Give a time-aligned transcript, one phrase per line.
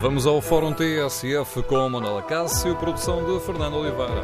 [0.00, 4.22] Vamos ao Fórum TSF com Manuela Cássio, produção de Fernando Oliveira.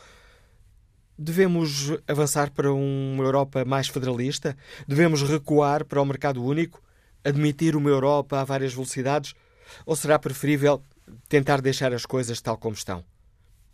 [1.17, 4.55] Devemos avançar para uma Europa mais federalista?
[4.87, 6.81] Devemos recuar para o mercado único?
[7.23, 9.33] Admitir uma Europa a várias velocidades?
[9.85, 10.81] Ou será preferível
[11.27, 13.03] tentar deixar as coisas tal como estão?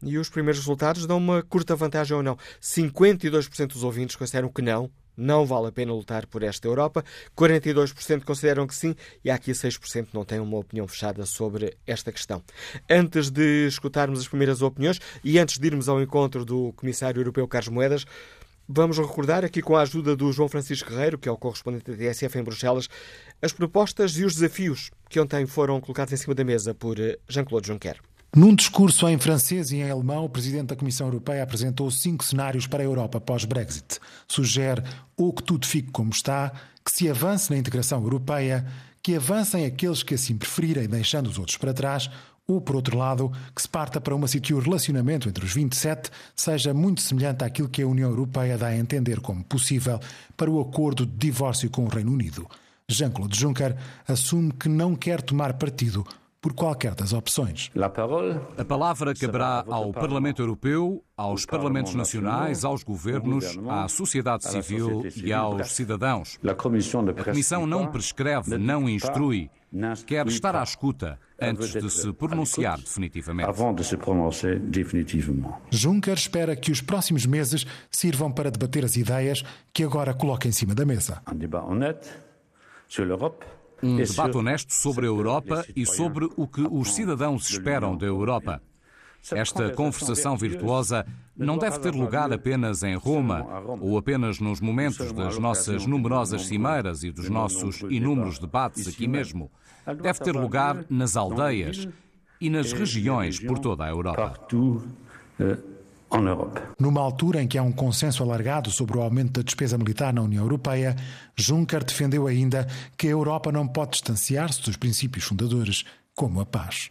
[0.00, 2.36] E os primeiros resultados dão uma curta vantagem ou não.
[2.60, 7.04] 52% dos ouvintes consideram que não, não vale a pena lutar por esta Europa.
[7.36, 12.12] 42% consideram que sim e há aqui 6% não têm uma opinião fechada sobre esta
[12.12, 12.42] questão.
[12.88, 17.46] Antes de escutarmos as primeiras opiniões e antes de irmos ao encontro do Comissário Europeu
[17.48, 18.06] Carlos Moedas,
[18.68, 21.96] Vamos recordar aqui com a ajuda do João Francisco Guerreiro, que é o correspondente da
[21.96, 22.88] TSF em Bruxelas,
[23.40, 26.96] as propostas e os desafios que ontem foram colocados em cima da mesa por
[27.28, 28.00] Jean-Claude Juncker.
[28.36, 32.66] Num discurso em francês e em alemão, o presidente da Comissão Europeia apresentou cinco cenários
[32.66, 33.98] para a Europa pós-Brexit.
[34.28, 34.82] Sugere
[35.16, 36.52] ou que tudo fique como está,
[36.84, 38.66] que se avance na integração europeia,
[39.02, 42.10] que avancem aqueles que assim preferirem, deixando os outros para trás,
[42.46, 46.10] ou, por outro lado, que se parta para uma que o relacionamento entre os 27
[46.36, 49.98] seja muito semelhante àquilo que a União Europeia dá a entender como possível
[50.36, 52.46] para o acordo de divórcio com o Reino Unido.
[52.86, 53.74] Jean-Claude Juncker
[54.06, 56.06] assume que não quer tomar partido
[56.46, 57.72] por qualquer das opções.
[58.56, 65.32] A palavra caberá ao Parlamento Europeu, aos Parlamentos Nacionais, aos governos, à sociedade civil e
[65.32, 66.38] aos cidadãos.
[66.48, 69.50] A Comissão não prescreve, não instrui,
[70.06, 73.50] quer estar à escuta antes de se pronunciar definitivamente.
[75.72, 79.42] Juncker espera que os próximos meses sirvam para debater as ideias
[79.72, 81.20] que agora coloca em cima da mesa.
[81.28, 82.08] Um debate honesto
[82.86, 83.65] sobre a Europa
[85.74, 88.62] e sobre o que os cidadãos esperam da Europa.
[89.32, 91.04] Esta conversação virtuosa
[91.36, 93.44] não deve ter lugar apenas em Roma
[93.80, 99.50] ou apenas nos momentos das nossas numerosas cimeiras e dos nossos inúmeros debates aqui mesmo.
[99.84, 101.88] Deve ter lugar nas aldeias
[102.40, 104.34] e nas regiões por toda a Europa.
[106.78, 110.22] Numa altura em que há um consenso alargado sobre o aumento da despesa militar na
[110.22, 110.96] União Europeia,
[111.36, 115.84] Juncker defendeu ainda que a Europa não pode distanciar-se dos princípios fundadores,
[116.16, 116.90] como a paz.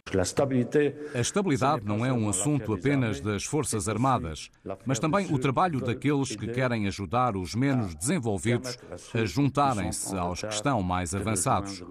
[1.14, 4.50] A estabilidade não é um assunto apenas das Forças Armadas,
[4.86, 8.78] mas também o trabalho daqueles que querem ajudar os menos desenvolvidos
[9.12, 11.82] a juntarem-se aos que estão mais avançados.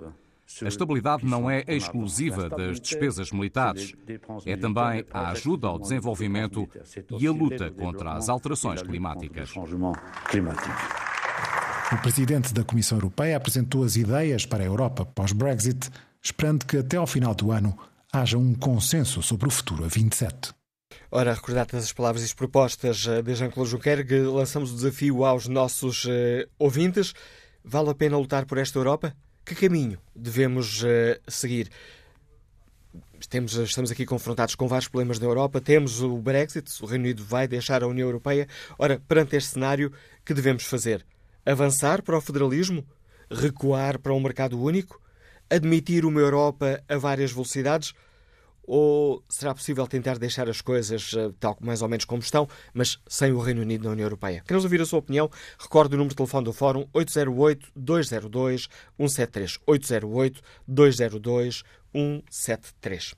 [0.62, 3.94] A estabilidade não é exclusiva das despesas militares.
[4.46, 6.70] É também a ajuda ao desenvolvimento
[7.20, 9.54] e a luta contra as alterações climáticas.
[11.92, 15.90] O presidente da Comissão Europeia apresentou as ideias para a Europa pós-Brexit,
[16.22, 17.78] esperando que até ao final do ano
[18.12, 20.54] haja um consenso sobre o futuro a 27.
[21.12, 25.48] Ora, recordadas as palavras e as propostas eh, de Jean-Claude Juncker, lançamos o desafio aos
[25.48, 26.10] nossos uh,
[26.58, 27.14] ouvintes.
[27.64, 29.16] Vale a pena lutar por esta Europa?
[29.46, 31.70] Que caminho devemos uh, seguir?
[33.30, 35.62] Temos, estamos aqui confrontados com vários problemas na Europa.
[35.62, 38.48] Temos o Brexit, o Reino Unido vai deixar a União Europeia.
[38.80, 39.94] Ora, perante este cenário,
[40.26, 41.06] que devemos fazer?
[41.46, 42.84] Avançar para o federalismo?
[43.30, 45.00] Recuar para um mercado único?
[45.48, 47.94] Admitir uma Europa a várias velocidades?
[48.68, 53.00] Ou será possível tentar deixar as coisas uh, tal mais ou menos como estão, mas
[53.08, 54.44] sem o Reino Unido na União Europeia?
[54.46, 55.30] Queremos ouvir a sua opinião.
[55.60, 59.60] Recorde o número de telefone do Fórum 808-202-173.
[60.68, 63.16] 808-202-173.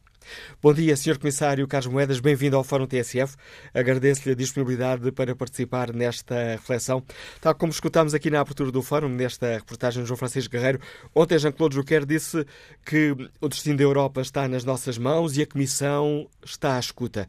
[0.61, 1.17] Bom dia, Sr.
[1.17, 3.35] Comissário Carlos Moedas, bem-vindo ao Fórum TSF.
[3.73, 7.03] Agradeço-lhe a disponibilidade para participar nesta reflexão.
[7.41, 10.79] Tal como escutámos aqui na abertura do Fórum, nesta reportagem de João Francisco Guerreiro,
[11.15, 12.45] ontem Jean-Claude Juncker disse
[12.85, 17.27] que o destino da Europa está nas nossas mãos e a Comissão está à escuta.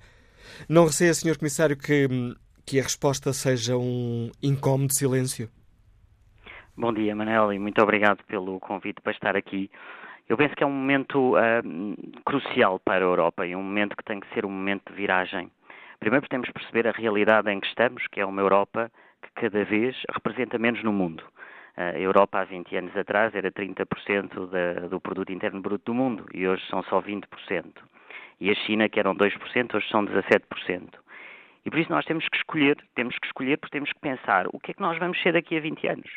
[0.69, 1.39] Não receia, Sr.
[1.39, 2.09] Comissário, que,
[2.65, 5.49] que a resposta seja um incómodo silêncio?
[6.77, 9.69] Bom dia, Manel, e muito obrigado pelo convite para estar aqui.
[10.29, 14.05] Eu penso que é um momento uh, crucial para a Europa e um momento que
[14.05, 15.51] tem que ser um momento de viragem.
[15.99, 18.91] Primeiro, temos que perceber a realidade em que estamos, que é uma Europa
[19.23, 21.25] que cada vez representa menos no mundo.
[21.79, 26.27] A Europa, há 20 anos atrás, era 30% da, do produto interno bruto do mundo
[26.35, 27.25] e hoje são só 20%.
[28.41, 30.89] E a China, que eram 2%, hoje são 17%.
[31.65, 34.61] E por isso nós temos que escolher, temos que escolher porque temos que pensar o
[34.61, 36.11] que é que nós vamos ser daqui a 20 anos.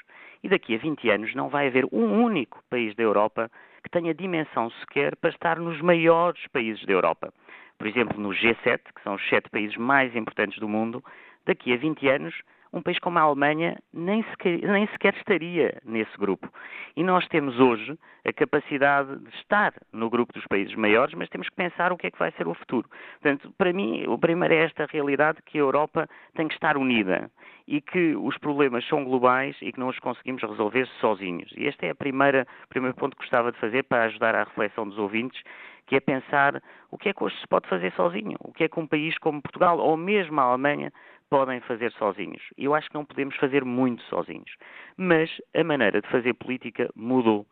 [0.43, 3.49] E daqui a 20 anos não vai haver um único país da Europa
[3.83, 7.33] que tenha dimensão sequer para estar nos maiores países da Europa.
[7.77, 11.03] Por exemplo, no G7, que são os sete países mais importantes do mundo,
[11.45, 12.35] daqui a 20 anos
[12.73, 16.49] um país como a Alemanha nem sequer, nem sequer, estaria nesse grupo.
[16.95, 21.49] E nós temos hoje a capacidade de estar no grupo dos países maiores, mas temos
[21.49, 22.89] que pensar o que é que vai ser o futuro.
[23.21, 27.29] Portanto, para mim, o primeiro é esta realidade que a Europa tem que estar unida
[27.67, 31.51] e que os problemas são globais e que não os conseguimos resolver sozinhos.
[31.55, 32.45] E este é o primeiro
[32.95, 35.41] ponto que gostava de fazer para ajudar à reflexão dos ouvintes,
[35.87, 38.69] que é pensar o que é que hoje se pode fazer sozinho, o que é
[38.69, 40.91] que um país como Portugal ou mesmo a Alemanha
[41.31, 42.43] podem fazer sozinhos.
[42.57, 44.51] Eu acho que não podemos fazer muito sozinhos.
[44.97, 47.47] Mas a maneira de fazer política mudou.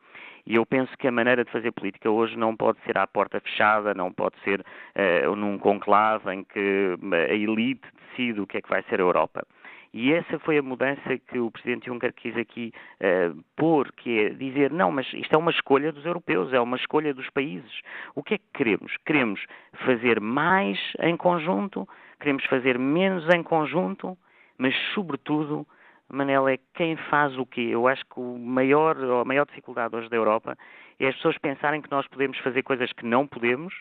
[0.46, 3.40] E eu penso que a maneira de fazer política hoje não pode ser à porta
[3.40, 6.98] fechada, não pode ser uh, num conclave em que
[7.30, 9.48] a elite decide o que é que vai ser a Europa.
[9.94, 12.72] E essa foi a mudança que o Presidente Juncker quis aqui
[13.02, 16.78] uh, pôr, que é dizer, não, mas isto é uma escolha dos europeus, é uma
[16.78, 17.82] escolha dos países.
[18.14, 18.96] O que é que queremos?
[19.06, 19.44] Queremos
[19.86, 21.88] fazer mais em conjunto,
[22.20, 24.18] queremos fazer menos em conjunto,
[24.58, 25.66] mas, sobretudo,
[26.08, 27.70] Manel, é quem faz o quê?
[27.72, 30.58] Eu acho que o maior, a maior dificuldade hoje da Europa
[31.00, 33.74] é as pessoas pensarem que nós podemos fazer coisas que não podemos,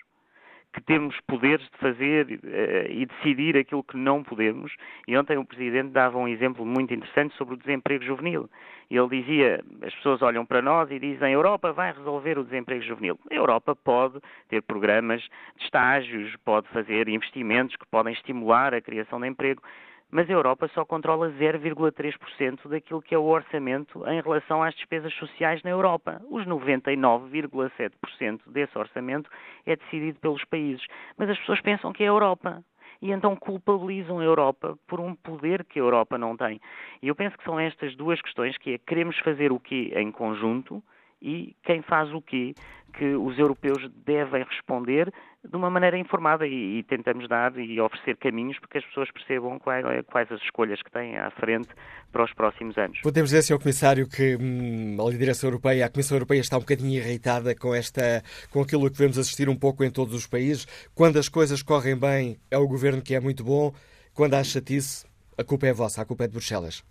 [0.72, 4.72] que temos poderes de fazer uh, e decidir aquilo que não podemos.
[5.06, 8.48] E ontem o Presidente dava um exemplo muito interessante sobre o desemprego juvenil.
[8.90, 12.82] Ele dizia, as pessoas olham para nós e dizem, a Europa vai resolver o desemprego
[12.82, 13.18] juvenil.
[13.30, 14.18] A Europa pode
[14.48, 19.62] ter programas de estágios, pode fazer investimentos que podem estimular a criação de emprego,
[20.10, 25.12] mas a Europa só controla 0,3% daquilo que é o orçamento em relação às despesas
[25.14, 26.20] sociais na Europa.
[26.30, 29.30] Os 99,7% desse orçamento
[29.66, 30.84] é decidido pelos países.
[31.16, 32.64] Mas as pessoas pensam que é a Europa.
[33.00, 36.60] E então culpabilizam a Europa por um poder que a Europa não tem.
[37.00, 40.10] E eu penso que são estas duas questões, que é queremos fazer o quê em
[40.10, 40.82] conjunto
[41.20, 42.54] e quem faz o quê
[42.98, 45.12] que os europeus devem responder
[45.44, 49.10] de uma maneira informada e, e, tentamos dar e oferecer caminhos para que as pessoas
[49.12, 51.68] percebam quais, quais, as escolhas que têm à frente
[52.10, 53.00] para os próximos anos.
[53.00, 53.58] Podemos dizer, Sr.
[53.58, 58.22] Comissário, que hum, a liderança europeia, a Comissão Europeia está um bocadinho irritada com, esta,
[58.50, 60.66] com aquilo que vemos assistir um pouco em todos os países.
[60.94, 63.72] Quando as coisas correm bem, é o governo que é muito bom.
[64.12, 65.06] Quando há chatice,
[65.38, 66.82] a culpa é vossa, a culpa é de Bruxelas.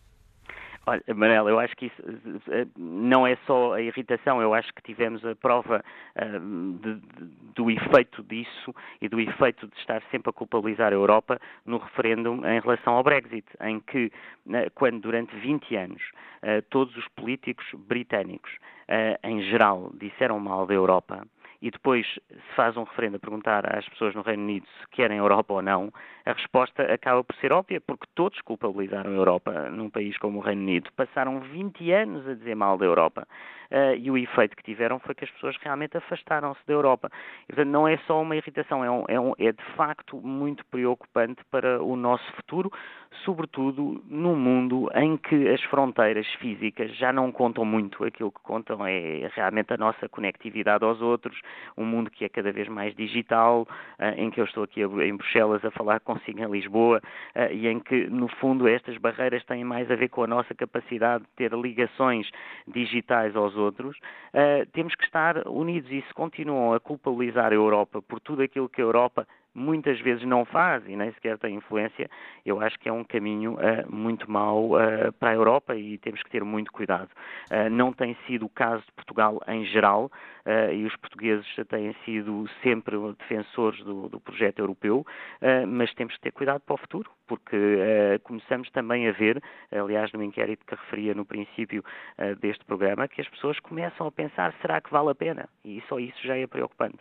[0.90, 2.02] Olha, Manela, eu acho que isso
[2.50, 5.84] eh, não é só a irritação, eu acho que tivemos a prova
[6.16, 7.02] uh, de,
[7.54, 12.36] do efeito disso e do efeito de estar sempre a culpabilizar a Europa no referendo
[12.48, 14.06] em relação ao Brexit, em que,
[14.46, 16.02] uh, quando durante 20 anos
[16.42, 18.52] uh, todos os políticos britânicos,
[19.22, 21.28] em geral, disseram mal da Europa,
[21.62, 25.18] e depois se faz um referendo a perguntar às pessoas no Reino Unido se querem
[25.18, 25.92] a Europa ou não,
[26.26, 30.42] a resposta acaba por ser óbvia, porque todos culpabilizaram a Europa num país como o
[30.42, 30.90] Reino Unido.
[30.96, 33.28] Passaram 20 anos a dizer mal da Europa.
[33.72, 37.10] Uh, e o efeito que tiveram foi que as pessoas realmente afastaram-se da Europa.
[37.44, 40.66] E, portanto, não é só uma irritação, é, um, é, um, é de facto muito
[40.66, 42.72] preocupante para o nosso futuro,
[43.24, 48.04] sobretudo num mundo em que as fronteiras físicas já não contam muito.
[48.04, 51.40] Aquilo que contam é realmente a nossa conectividade aos outros,
[51.78, 53.68] um mundo que é cada vez mais digital,
[54.00, 57.02] uh, em que eu estou aqui em Bruxelas a falar consigo em Lisboa,
[57.36, 60.54] uh, e em que, no fundo, estas barreiras têm mais a ver com a nossa
[60.54, 62.30] capacidade de ter ligações
[62.68, 63.98] digitais aos outros,
[64.34, 68.70] uh, temos que estar unidos e se continuam a culpabilizar a Europa por tudo aquilo
[68.70, 72.08] que a Europa muitas vezes não faz e nem sequer tem influência,
[72.46, 76.22] eu acho que é um caminho uh, muito mau uh, para a Europa e temos
[76.22, 77.10] que ter muito cuidado.
[77.52, 80.12] Uh, não tem sido o caso de Portugal em geral
[80.72, 85.06] e os portugueses têm sido sempre defensores do, do projeto europeu,
[85.68, 87.58] mas temos que ter cuidado para o futuro, porque
[88.24, 91.84] começamos também a ver, aliás, no inquérito que referia no princípio
[92.40, 95.50] deste programa, que as pessoas começam a pensar: será que vale a pena?
[95.66, 97.00] E só isso já é preocupante.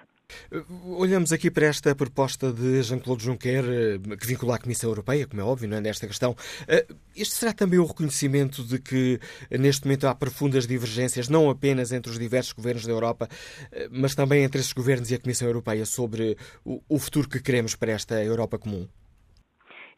[0.97, 5.40] Olhamos aqui para esta proposta de Jean-Claude Juncker, eh, que vincula a Comissão Europeia, como
[5.40, 6.35] é óbvio, não é, nesta questão.
[6.68, 9.18] Eh, este será também o reconhecimento de que,
[9.50, 13.28] neste momento, há profundas divergências, não apenas entre os diversos governos da Europa,
[13.73, 17.75] eh, mas também entre esses governos e a Comissão Europeia, sobre o futuro que queremos
[17.75, 18.87] para esta Europa comum?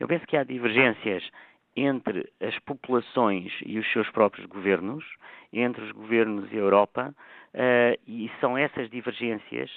[0.01, 1.23] Eu penso que há divergências
[1.77, 5.05] entre as populações e os seus próprios governos,
[5.53, 7.15] entre os governos e a Europa,
[8.07, 9.71] e são essas divergências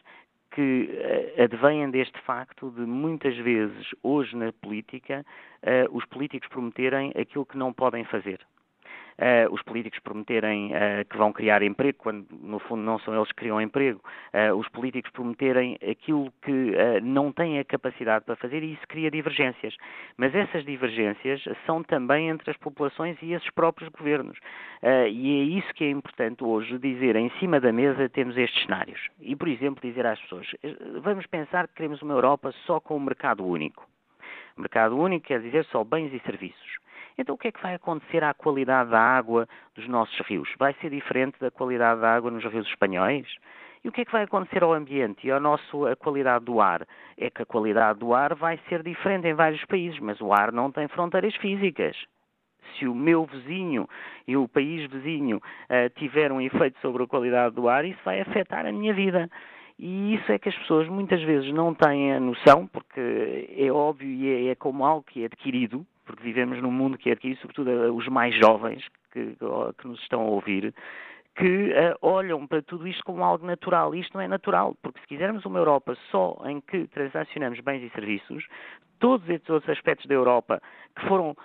[0.51, 0.89] que
[1.37, 5.25] uh, advêm deste facto de muitas vezes, hoje na política,
[5.63, 8.39] uh, os políticos prometerem aquilo que não podem fazer
[9.19, 13.27] uh, os políticos prometerem uh, que vão criar emprego, quando no fundo não são eles
[13.29, 14.01] que criam emprego,
[14.33, 16.71] uh, os políticos prometerem aquilo que
[17.03, 19.75] não têm a capacidade para fazer e isso cria divergências.
[20.17, 24.37] Mas essas divergências são também entre as populações e esses próprios governos.
[24.83, 29.09] e é isso que é importante hoje dizer, em cima da mesa temos estes cenários.
[29.19, 30.47] E, por exemplo, dizer às pessoas,
[31.01, 33.87] vamos pensar que queremos uma Europa só com um mercado único.
[34.57, 36.81] Mercado único quer dizer só bens e serviços.
[37.17, 40.49] Então o que é que vai acontecer à qualidade da água dos nossos rios?
[40.57, 43.27] Vai ser diferente da qualidade da água nos rios espanhóis?
[43.83, 46.85] E o que é que vai acontecer ao ambiente e à nossa qualidade do ar?
[47.17, 50.51] É que a qualidade do ar vai ser diferente em vários países, mas o ar
[50.51, 51.97] não tem fronteiras físicas.
[52.77, 53.89] Se o meu vizinho
[54.27, 58.21] e o país vizinho uh, tiver um efeito sobre a qualidade do ar, isso vai
[58.21, 59.27] afetar a minha vida.
[59.79, 64.07] E isso é que as pessoas muitas vezes não têm a noção, porque é óbvio
[64.07, 67.35] e é, é como algo que é adquirido, porque vivemos num mundo que é aqui,
[67.37, 69.35] sobretudo eh, os mais jovens que,
[69.77, 70.73] que nos estão a ouvir,
[71.35, 73.95] que uh, olham para tudo isto como algo natural.
[73.95, 77.89] Isto não é natural, porque se quisermos uma Europa só em que transacionamos bens e
[77.91, 78.45] serviços,
[78.99, 80.61] todos esses outros aspectos da Europa
[80.95, 81.35] que foram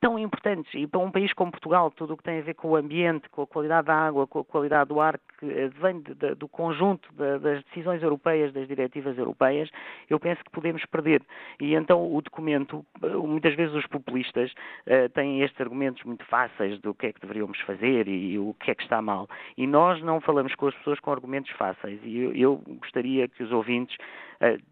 [0.00, 0.72] tão importantes.
[0.74, 3.28] E para um país como Portugal, tudo o que tem a ver com o ambiente,
[3.30, 5.46] com a qualidade da água, com a qualidade do ar, que
[5.80, 9.70] vem de, de, do conjunto de, das decisões europeias, das diretivas europeias,
[10.08, 11.22] eu penso que podemos perder.
[11.60, 16.94] E então o documento, muitas vezes os populistas uh, têm estes argumentos muito fáceis do
[16.94, 19.28] que é que deveríamos fazer e, e, o que é que está mal.
[19.56, 22.00] E nós não falamos com as pessoas com argumentos fáceis.
[22.04, 23.96] E eu, eu gostaria que os ouvintes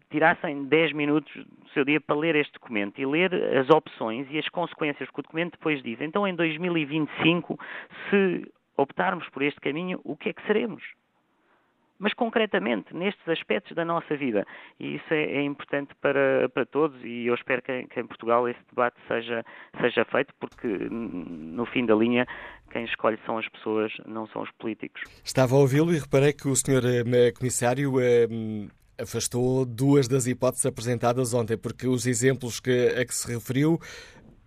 [0.09, 4.37] tirassem 10 minutos do seu dia para ler este documento e ler as opções e
[4.37, 5.99] as consequências que o documento depois diz.
[6.01, 7.59] Então, em 2025,
[8.09, 10.83] se optarmos por este caminho, o que é que seremos?
[11.97, 14.45] Mas concretamente, nestes aspectos da nossa vida.
[14.77, 18.49] E isso é, é importante para, para todos e eu espero que, que, em Portugal
[18.49, 19.45] esse debate seja,
[19.79, 22.27] seja feito, porque no fim da linha
[22.69, 25.01] quem escolhe são as pessoas, não são os políticos.
[25.23, 26.83] Estava a ouvi-lo e reparei que o Sr.
[26.85, 28.27] Eh, comissário eh,
[28.99, 33.79] afastou duas das hipóteses apresentadas ontem, porque os exemplos que, a que se referiu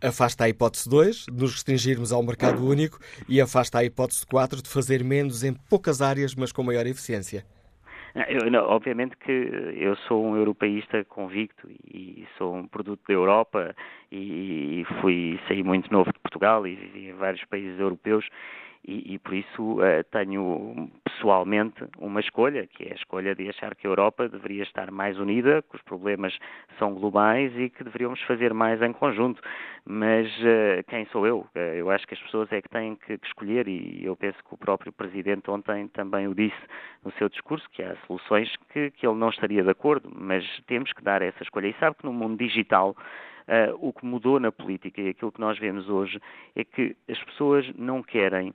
[0.02, 4.62] afasta a hipótese 2 de nos restringirmos ao mercado único e afasta a hipótese 4
[4.62, 7.44] de fazer menos em poucas áreas, mas com maior eficiência.
[8.28, 13.74] Eu, não, obviamente que eu sou um europeísta convicto e sou um produto da Europa
[14.10, 18.26] e, fui saí muito novo de Portugal e vivi em vários países europeus
[18.88, 23.74] e, e por isso uh, tenho pessoalmente uma escolha, que é a escolha de achar
[23.74, 26.36] que a Europa deveria estar mais unida, que os problemas
[26.78, 29.42] são globais e que deveríamos fazer mais em conjunto.
[29.84, 31.40] Mas uh, quem sou eu?
[31.54, 34.38] Uh, eu acho que as pessoas é que têm que, que, escolher e eu penso
[34.38, 36.56] que o próprio Presidente ontem também o disse
[37.04, 40.90] no seu discurso, que há soluções que, que ele não estaria de acordo, mas temos
[40.94, 41.66] que dar essa escolha.
[41.68, 42.96] E sabe que no mundo digital
[43.48, 46.20] Uh, o que mudou na política e aquilo que nós vemos hoje
[46.54, 48.52] é que as pessoas não querem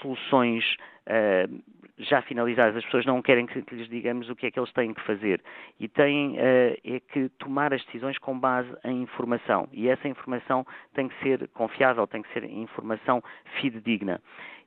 [0.00, 0.64] soluções
[1.06, 1.62] uh,
[1.98, 2.76] já finalizadas.
[2.76, 5.00] As pessoas não querem que, que, lhes digamos o que é que eles têm que
[5.02, 5.42] fazer.
[5.80, 9.68] E têm uh, é que tomar as decisões com base em informação.
[9.72, 13.22] E essa informação tem que ser confiável, tem que ser informação
[13.60, 14.20] fidedigna.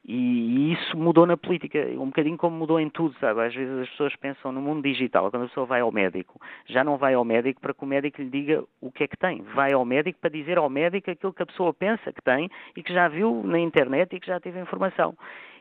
[0.05, 3.41] E, isso mudou na política, um bocadinho como mudou em tudo, sabe?
[3.41, 6.83] Às vezes as pessoas pensam no mundo digital, quando a pessoa vai ao médico, já
[6.83, 9.41] não vai ao médico para que o médico lhe diga o que é que tem,
[9.53, 12.83] vai ao médico para dizer ao médico aquilo que a pessoa pensa que tem e
[12.83, 15.15] que já viu na internet e que já teve informação.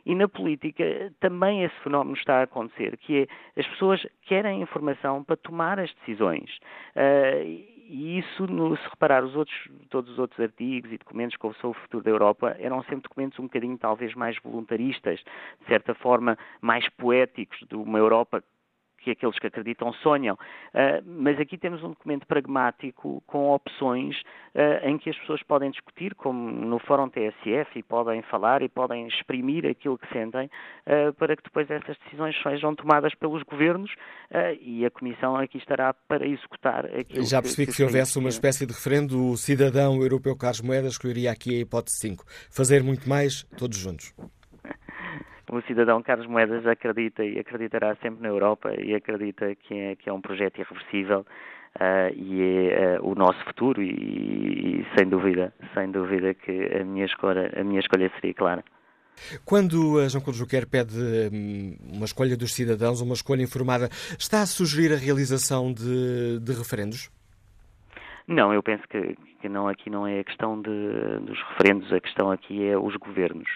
[0.07, 5.23] E na política também esse fenómeno está a acontecer, que é as pessoas querem informação
[5.23, 6.59] para tomar as decisões.
[6.97, 9.57] Uh, e isso, se reparar os outros,
[9.88, 13.45] todos os outros artigos e documentos sobre o futuro da Europa, eram sempre documentos um
[13.45, 15.18] bocadinho talvez mais voluntaristas,
[15.61, 18.45] de certa forma mais poéticos, de uma Europa
[19.09, 20.35] que aqueles que acreditam sonham.
[20.35, 24.21] Uh, mas aqui temos um documento pragmático com opções
[24.55, 28.69] uh, em que as pessoas podem discutir, como no Fórum TSF, e podem falar e
[28.69, 30.50] podem exprimir aquilo que sentem,
[30.87, 33.91] uh, para que depois essas decisões sejam tomadas pelos governos
[34.61, 38.29] e a Comissão aqui estará para executar aquilo Já percebi que, que se houvesse uma
[38.29, 42.25] espécie de referendo, o cidadão europeu Carlos Moedas escolheria aqui a hipótese 5.
[42.50, 44.12] Fazer muito mais, todos juntos.
[45.50, 50.09] O cidadão Carlos Moedas acredita e acreditará sempre na Europa e acredita que é, que
[50.09, 51.21] é um projeto irreversível
[51.76, 56.85] uh, e é uh, o nosso futuro e, e, sem dúvida, sem dúvida que a
[56.85, 58.64] minha escolha, a minha escolha seria clara.
[59.45, 60.97] Quando a João Claude Juncker pede
[61.33, 66.52] hum, uma escolha dos cidadãos, uma escolha informada, está a sugerir a realização de, de
[66.52, 67.11] referendos?
[68.28, 71.99] Não, eu penso que, que, não, aqui não é a questão de, dos referendos, a
[71.99, 73.49] questão aqui é os governos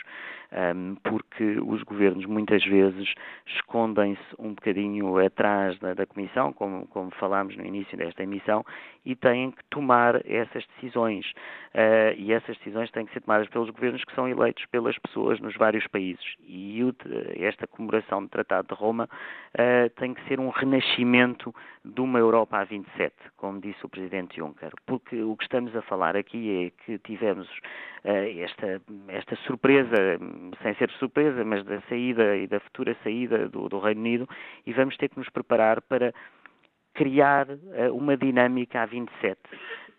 [1.03, 3.15] porque os governos muitas vezes
[3.47, 8.65] escondem-se um bocadinho atrás da, da Comissão, como, como, falámos no início desta emissão,
[9.05, 11.27] e têm que tomar essas decisões.
[11.75, 15.41] Uh, e essas decisões têm que ser tomadas pelos governos que são eleitos pelas pessoas
[15.41, 16.25] nos vários países.
[16.47, 16.95] E o,
[17.39, 19.09] esta comemoração do Tratado de Roma
[19.55, 21.55] uh, tem que ser um renascimento
[21.85, 24.73] de uma Europa a 27, como disse o Presidente Juncker.
[24.87, 27.49] Porque o que estamos a falar aqui é que tivemos
[28.05, 30.19] uh, esta, esta surpresa
[30.63, 34.29] sem ser surpresa, mas da saída e da futura saída do, do Reino Unido,
[34.67, 36.13] e vamos ter que nos preparar para
[36.95, 39.39] criar uh, uma dinâmica a 27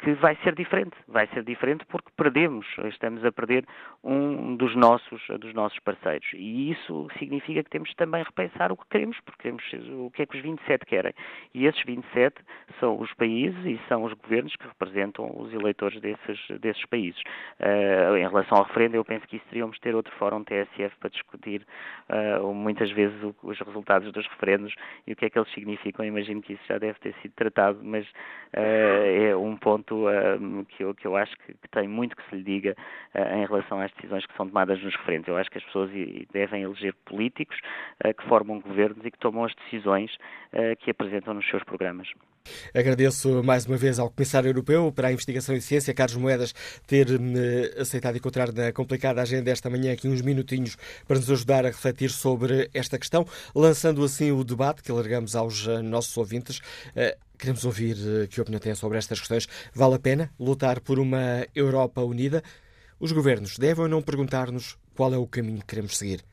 [0.03, 0.95] que vai ser diferente.
[1.07, 3.65] Vai ser diferente porque perdemos, estamos a perder
[4.03, 6.27] um dos nossos, dos nossos parceiros.
[6.33, 10.23] E isso significa que temos também a repensar o que queremos, porque queremos o que
[10.23, 11.13] é que os 27 querem.
[11.53, 12.35] E esses 27
[12.79, 17.21] são os países e são os governos que representam os eleitores desses, desses países.
[17.59, 21.09] Uh, em relação ao referendo, eu penso que isso teríamos ter outro fórum TSF para
[21.09, 21.65] discutir
[22.09, 24.73] uh, muitas vezes o, os resultados dos referendos
[25.07, 26.05] e o que é que eles significam.
[26.05, 30.83] imagino que isso já deve ter sido tratado, mas uh, é um ponto uh, que,
[30.83, 32.75] eu, que eu acho que, que, tem muito que se lhe diga
[33.15, 35.27] uh, em relação às decisões que são tomadas nos referentes.
[35.27, 35.89] Eu acho que as pessoas
[36.31, 37.57] devem eleger políticos
[38.05, 40.15] uh, que formam governos e que tomam as decisões
[40.79, 42.07] que apresentam nos seus programas.
[42.73, 46.55] Agradeço mais uma vez ao Comissário Europeu para a Investigação e Ciência, Carlos Moedas,
[46.87, 47.07] ter
[47.79, 50.75] aceitado encontrar na complicada agenda esta manhã aqui uns minutinhos
[51.07, 55.67] para nos ajudar a refletir sobre esta questão, lançando assim o debate que alargamos aos
[55.83, 56.61] nossos ouvintes.
[57.37, 59.47] Queremos ouvir eh, que opinião têm sobre estas questões.
[59.73, 62.41] Vale a pena lutar por uma Europa unida?
[62.99, 66.23] Os governos devem ou não perguntar-nos qual é o caminho que queremos seguir?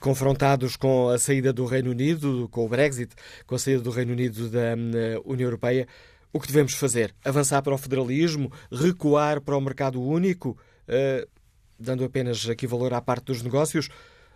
[0.00, 3.14] Confrontados com a saída do Reino Unido, com o Brexit,
[3.46, 5.86] com a saída do Reino Unido da hum, União Europeia,
[6.32, 7.14] o que devemos fazer?
[7.24, 8.52] Avançar para o federalismo?
[8.70, 10.58] Recuar para o mercado único?
[10.88, 11.26] Uh,
[11.78, 13.88] dando apenas aqui valor à parte dos negócios?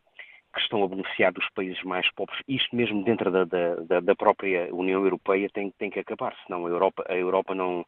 [0.53, 2.41] que estão a beneficiar dos países mais pobres.
[2.49, 6.71] Isto mesmo dentro da, da, da própria União Europeia tem, tem que acabar, senão a
[6.71, 7.85] Europa, a Europa não,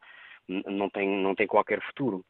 [0.49, 2.25] não, tem, não tem qualquer futuro.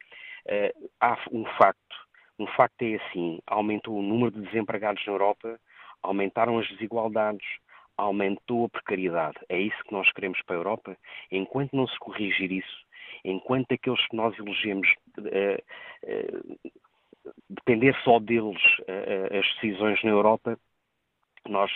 [0.47, 1.97] Uh, há um facto,
[2.39, 5.61] um facto é assim, aumentou o número de desempregados na Europa,
[6.03, 7.47] aumentaram as desigualdades,
[7.97, 9.39] aumentou a precariedade.
[9.49, 10.97] É isso que nós queremos para a Europa?
[11.31, 12.85] Enquanto não se corrigir isso,
[13.25, 14.89] enquanto aqueles que nós elegemos
[15.19, 15.63] uh,
[16.05, 16.71] uh,
[17.49, 20.59] depender só deles uh, as decisões na Europa,
[21.49, 21.71] nós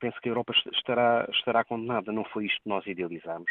[0.00, 2.10] penso que a Europa estará, estará condenada.
[2.10, 3.50] Não foi isto que nós idealizamos.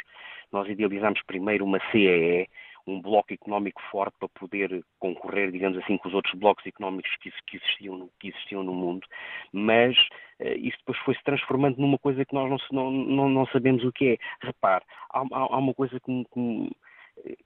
[0.51, 2.49] Nós idealizamos primeiro uma CEE,
[2.85, 7.31] um bloco económico forte para poder concorrer, digamos assim, com os outros blocos económicos que,
[7.47, 9.07] que, existiam, que existiam no mundo,
[9.51, 9.97] mas
[10.39, 14.13] uh, isso depois foi-se transformando numa coisa que nós não, não, não, sabemos o que
[14.13, 14.45] é.
[14.45, 16.25] Repare, há, há, há uma coisa que,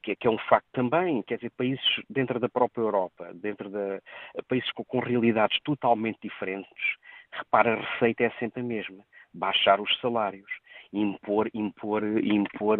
[0.01, 4.01] que, que, é um facto também, quer dizer, países dentro da própria Europa, dentro da
[4.47, 6.95] países com, com realidades totalmente diferentes,
[7.31, 10.49] repara, a receita é sempre a mesma, baixar os salários
[10.93, 12.79] impor, impor, impor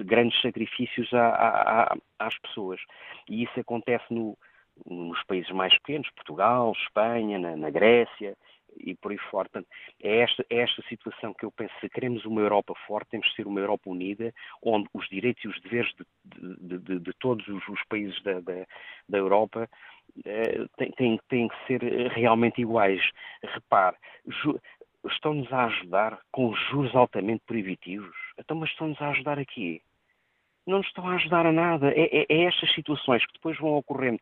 [0.00, 1.10] grandes sacrifícios
[2.18, 2.80] às pessoas.
[3.28, 4.36] E isso acontece no,
[4.86, 8.36] nos países mais pequenos, Portugal, Espanha, na, na Grécia
[8.78, 9.48] e por aí fora.
[9.48, 9.68] Portanto,
[10.02, 13.34] é esta, é esta situação que eu penso, se queremos uma Europa forte, temos de
[13.34, 17.46] ser uma Europa unida, onde os direitos e os deveres de, de, de, de todos
[17.48, 18.66] os, os, países da, da,
[19.08, 19.68] da Europa
[20.24, 23.02] eh, têm, têm, que ser realmente iguais.
[23.42, 23.96] Repare,
[25.04, 28.16] estão-nos a ajudar com juros altamente proibitivos.
[28.38, 29.82] Então, mas estão-nos a ajudar aqui?
[30.66, 31.90] Não nos estão a ajudar a nada.
[31.92, 34.20] É, é, é, estas situações que depois vão ocorrendo,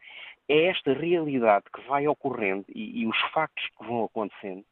[0.48, 4.64] é esta realidade que vai ocorrendo e, e os factos que vão acontecendo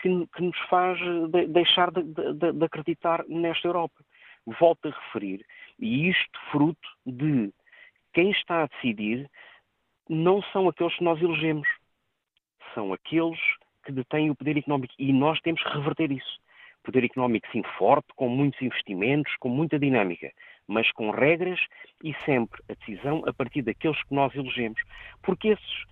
[0.00, 4.02] que, que nos faz de, deixar de, de, de acreditar nesta Europa.
[4.58, 5.44] Volto a referir,
[5.78, 7.52] e isto fruto de
[8.12, 9.30] quem está a decidir
[10.08, 11.68] não são aqueles que nós elegemos,
[12.74, 13.38] são aqueles
[13.90, 16.38] que detêm o poder económico e nós temos que reverter isso.
[16.82, 20.32] Poder económico, sim, forte, com muitos investimentos, com muita dinâmica,
[20.66, 21.60] mas com regras
[22.02, 24.80] e sempre a decisão a partir daqueles que nós elegemos.
[25.22, 25.84] Porque esses,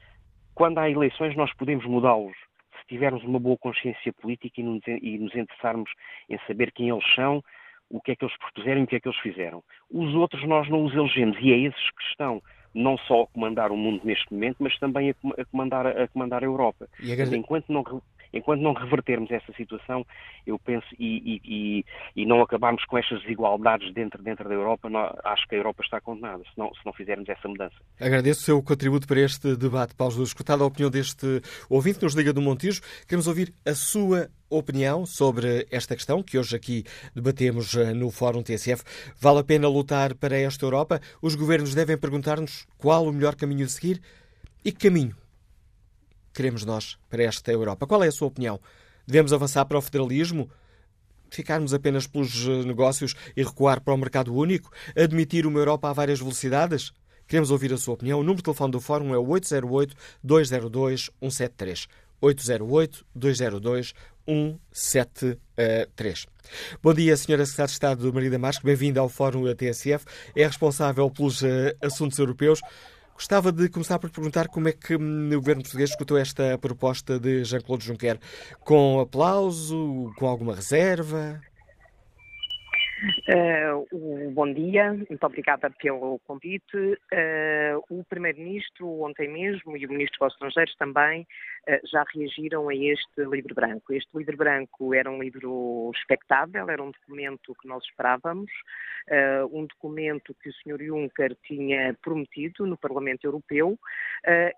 [0.54, 2.37] quando há eleições, nós podemos mudá-los
[2.78, 5.90] se tivermos uma boa consciência política e nos interessarmos
[6.28, 7.42] em saber quem eles são,
[7.90, 9.62] o que é que eles propuseram e o que é que eles fizeram.
[9.90, 12.40] Os outros nós não os elegemos e é esses que estão
[12.79, 16.47] não só a comandar o mundo neste momento, mas também a, comandar, a comandar a
[16.47, 16.88] Europa.
[17.01, 17.83] Mas enquanto não,
[18.33, 20.07] enquanto não revertermos essa situação,
[20.47, 21.85] eu penso, e, e,
[22.17, 25.83] e, não acabarmos com estas desigualdades dentro, dentro da Europa, não, acho que a Europa
[25.83, 27.75] está condenada, se não, se não fizermos essa mudança.
[28.01, 30.23] Agradeço o seu contributo para este debate, Paulo.
[30.23, 35.04] Escutada a opinião deste ouvinte que nos liga do Montijo, queremos ouvir a sua opinião
[35.04, 36.84] sobre esta questão que hoje aqui
[37.14, 38.82] debatemos eh, no Fórum TSF.
[39.20, 41.02] Vale a pena lutar para esta Europa?
[41.20, 44.00] Os governos devem perguntar-nos qual o melhor caminho a seguir?
[44.64, 45.14] E que caminho
[46.32, 47.87] queremos nós para esta Europa?
[47.87, 48.58] Qual é a sua opinião?
[49.06, 50.50] Devemos avançar para o federalismo?
[51.30, 54.70] Ficarmos apenas pelos eh, negócios e recuar para o mercado único?
[54.96, 56.92] Admitir uma Europa a várias velocidades?
[57.26, 58.20] Queremos ouvir a sua opinião.
[58.20, 61.87] O número de telefone do Fórum é 808-202-173.
[62.22, 63.92] 808-202-173.
[64.29, 66.27] 173.
[66.83, 67.47] Bom dia, Sra.
[67.47, 70.05] Secretária de Estado Marida Marques, bem-vinda ao Fórum da TSF.
[70.37, 72.61] É responsável pelos uh, assuntos europeus.
[73.14, 77.19] Gostava de começar por perguntar como é que hum, o governo português escutou esta proposta
[77.19, 78.21] de Jean-Claude Juncker.
[78.61, 81.41] Com aplauso, com alguma reserva?
[83.00, 86.76] Uh, bom dia, muito obrigada pelo convite.
[86.76, 92.74] Uh, o Primeiro-Ministro, ontem mesmo, e o Ministro dos Estrangeiros também, uh, já reagiram a
[92.74, 93.92] este livro branco.
[93.92, 98.50] Este livro branco era um livro expectável, era um documento que nós esperávamos,
[99.52, 100.84] um documento que o Sr.
[100.84, 103.78] Juncker tinha prometido no Parlamento Europeu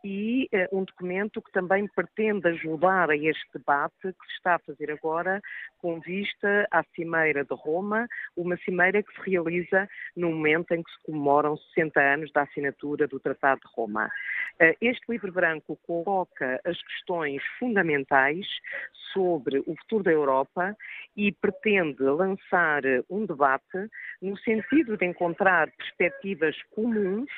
[0.03, 4.91] e um documento que também pretende ajudar a este debate que se está a fazer
[4.91, 5.41] agora
[5.79, 8.09] com vista à Cimeira de Roma,
[8.41, 13.07] uma cimeira que se realiza no momento em que se comemoram 60 anos da assinatura
[13.07, 14.11] do Tratado de Roma.
[14.59, 18.47] Eh, este livro branco coloca as questões fundamentais
[19.13, 20.77] sobre o futuro da Europa
[21.17, 23.89] e pretende lançar um debate
[24.23, 27.31] no sentido de encontrar perspectivas comuns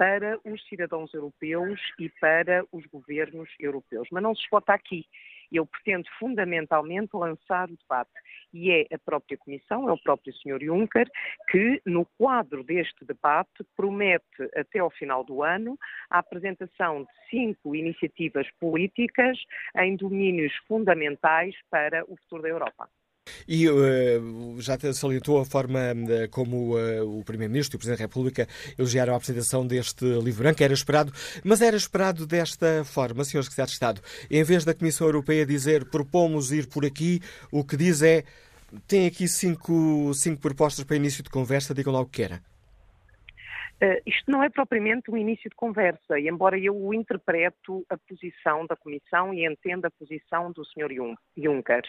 [0.00, 4.08] para os cidadãos europeus e para os governos europeus.
[4.10, 5.04] Mas não se esgota aqui.
[5.52, 8.10] Eu pretendo fundamentalmente lançar o debate
[8.52, 10.62] e é a própria Comissão, é o próprio Sr.
[10.62, 11.08] Juncker,
[11.48, 14.24] que no quadro deste debate promete
[14.56, 19.38] até ao final do ano a apresentação de cinco iniciativas políticas
[19.76, 22.88] em domínios fundamentais para o futuro da Europa.
[23.46, 28.04] E uh, já salientou a forma uh, como uh, o Primeiro-Ministro e o Presidente da
[28.04, 30.62] República elogiaram a apresentação deste livro branco.
[30.62, 33.42] Era esperado, mas era esperado desta forma, Sr.
[33.42, 34.02] Secretário de Estado.
[34.30, 38.24] Em vez da Comissão Europeia dizer propomos ir por aqui, o que diz é
[38.86, 42.38] tem aqui cinco, cinco propostas para início de conversa, digam lá o que querem.
[43.82, 48.66] Uh, isto não é propriamente um início de conversa, e embora eu interpreto a posição
[48.66, 50.90] da Comissão e entenda a posição do Sr.
[51.36, 51.82] Juncker.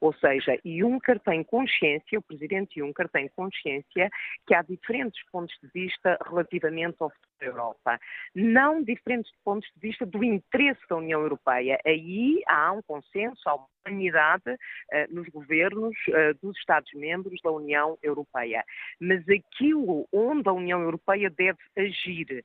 [0.00, 4.10] Ou seja, Juncker tem consciência, o Presidente Juncker tem consciência
[4.46, 7.98] que há diferentes pontos de vista relativamente ao futuro da Europa.
[8.34, 11.80] Não diferentes pontos de vista do interesse da União Europeia.
[11.84, 17.98] Aí há um consenso, há uma unanimidade uh, nos governos uh, dos Estados-membros da União
[18.02, 18.64] Europeia.
[19.00, 22.44] Mas aquilo onde a União Europeia deve agir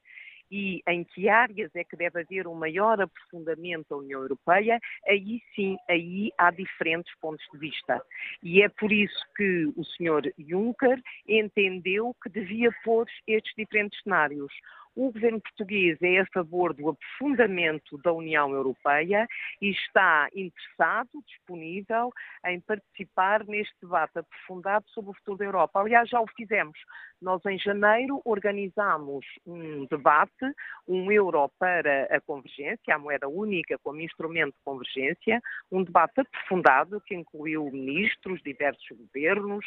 [0.53, 5.41] e em que áreas é que deve haver um maior aprofundamento da União Europeia, aí
[5.55, 7.99] sim, aí há diferentes pontos de vista.
[8.43, 10.31] E é por isso que o Sr.
[10.37, 14.53] Juncker entendeu que devia pôr estes diferentes cenários.
[14.95, 19.27] O governo português é a favor do aprofundamento da União Europeia
[19.59, 22.11] e está interessado, disponível
[22.45, 25.79] em participar neste debate aprofundado sobre o futuro da Europa.
[25.79, 26.77] Aliás, já o fizemos.
[27.19, 30.45] Nós, em janeiro, organizámos um debate,
[30.87, 37.01] um euro para a convergência, a moeda única como instrumento de convergência, um debate aprofundado
[37.01, 39.65] que incluiu ministros, diversos governos,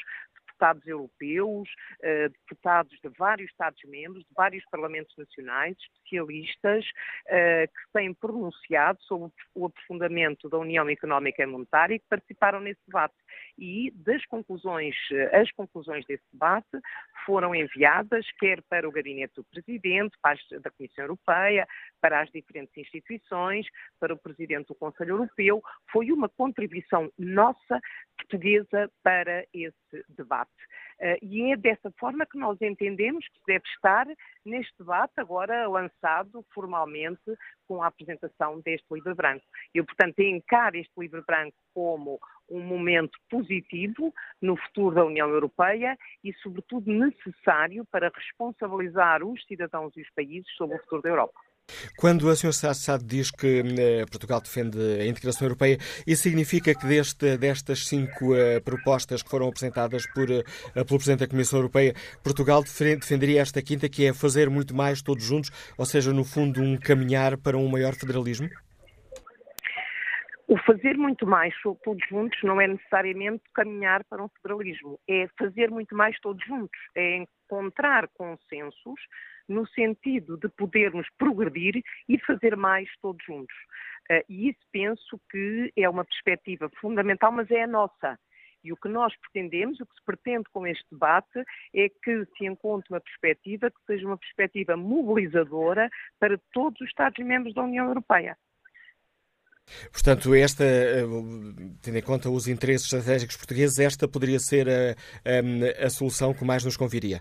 [0.57, 1.69] deputados europeus,
[2.03, 6.85] eh, deputados de vários Estados-membros, de vários parlamentos nacionais, especialistas
[7.29, 12.61] eh, que têm pronunciado sobre o aprofundamento da União Económica e Monetária e que participaram
[12.61, 13.15] nesse debate.
[13.59, 16.81] E das conclusões, eh, as conclusões desse debate
[17.25, 21.67] foram enviadas quer para o gabinete do Presidente, para a, da Comissão Europeia,
[22.01, 23.67] para as diferentes instituições,
[23.99, 25.63] para o Presidente do Conselho Europeu.
[25.91, 27.81] Foi uma contribuição nossa
[28.17, 30.51] portuguesa para esse debate.
[30.99, 34.07] Uh, e é dessa forma que nós entendemos que deve estar
[34.45, 37.21] neste debate, agora lançado formalmente
[37.67, 39.45] com a apresentação deste livro branco.
[39.75, 42.19] Eu, portanto, encaro este livro branco como
[42.49, 49.93] um momento positivo no futuro da União Europeia e, sobretudo, necessário para responsabilizar os cidadãos
[49.97, 51.41] e os países sobre o futuro da Europa.
[51.97, 52.53] Quando a Sra.
[52.53, 58.35] Sassad diz que eh, Portugal defende a integração europeia, isso significa que deste, destas cinco
[58.35, 63.61] uh, propostas que foram apresentadas por, uh, pelo Presidente da Comissão Europeia, Portugal defenderia esta
[63.61, 67.57] quinta, que é fazer muito mais todos juntos, ou seja, no fundo, um caminhar para
[67.57, 68.49] um maior federalismo?
[70.49, 75.73] O fazer muito mais todos juntos não é necessariamente caminhar para um federalismo, é fazer
[75.73, 79.01] muito mais todos juntos, é encontrar consensos
[79.49, 83.57] no sentido de podermos progredir e fazer mais todos juntos.
[84.09, 88.17] Uh, e isso penso que é uma perspectiva fundamental, mas é a nossa.
[88.63, 91.43] E o que nós pretendemos, o que se pretende com este debate,
[91.75, 97.53] é que se encontre uma perspectiva que seja uma perspectiva mobilizadora para todos os Estados-membros
[97.53, 98.37] da União Europeia.
[99.93, 101.05] Portanto, esta, eh,
[101.83, 104.95] tendo em conta os interesses estratégicos portugueses, esta poderia ser a,
[105.83, 107.21] a, a solução que mais nos conviria?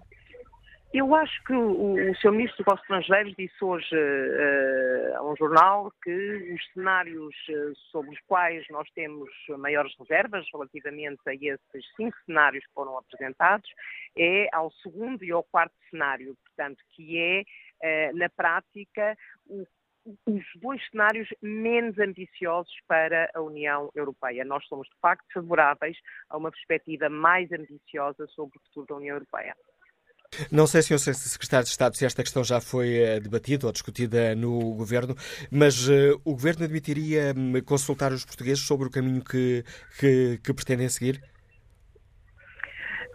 [0.93, 2.31] Eu acho que o, o.
[2.31, 8.19] Ministro dos Estrangeiros disse hoje uh, a um jornal que os cenários uh, sobre os
[8.25, 13.69] quais nós temos maiores reservas relativamente a esses cinco cenários que foram apresentados
[14.17, 19.65] é ao segundo e ao quarto cenário, portanto, que é, na prática, o
[20.05, 24.45] os dois cenários menos ambiciosos para a União Europeia.
[24.45, 25.97] Nós somos, de facto, favoráveis
[26.29, 29.55] a uma perspectiva mais ambiciosa sobre o futuro da União Europeia.
[30.51, 31.13] Não sei, Sr.
[31.13, 35.15] Secretário de Estado, se esta questão já foi eh, debatida ou discutida no Governo,
[35.49, 39.63] mas uh, o Governo admitiria hum, consultar os portugueses sobre o caminho que,
[39.99, 41.21] que, que pretendem seguir?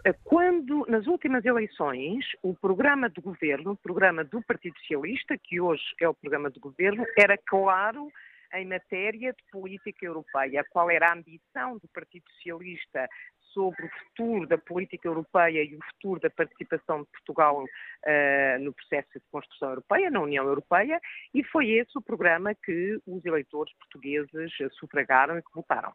[0.03, 5.61] Eh, quando, nas últimas eleições, o programa de governo, o programa do Partido Socialista, que
[5.61, 8.11] hoje é o programa de governo, era claro
[8.53, 10.65] em matéria de política europeia.
[10.71, 13.07] Qual era a ambição do Partido Socialista
[13.53, 18.73] sobre o futuro da política europeia e o futuro da participação de Portugal uh, no
[18.73, 20.99] processo de construção europeia, na União Europeia,
[21.33, 25.93] e foi esse o programa que os eleitores portugueses sufragaram e que votaram.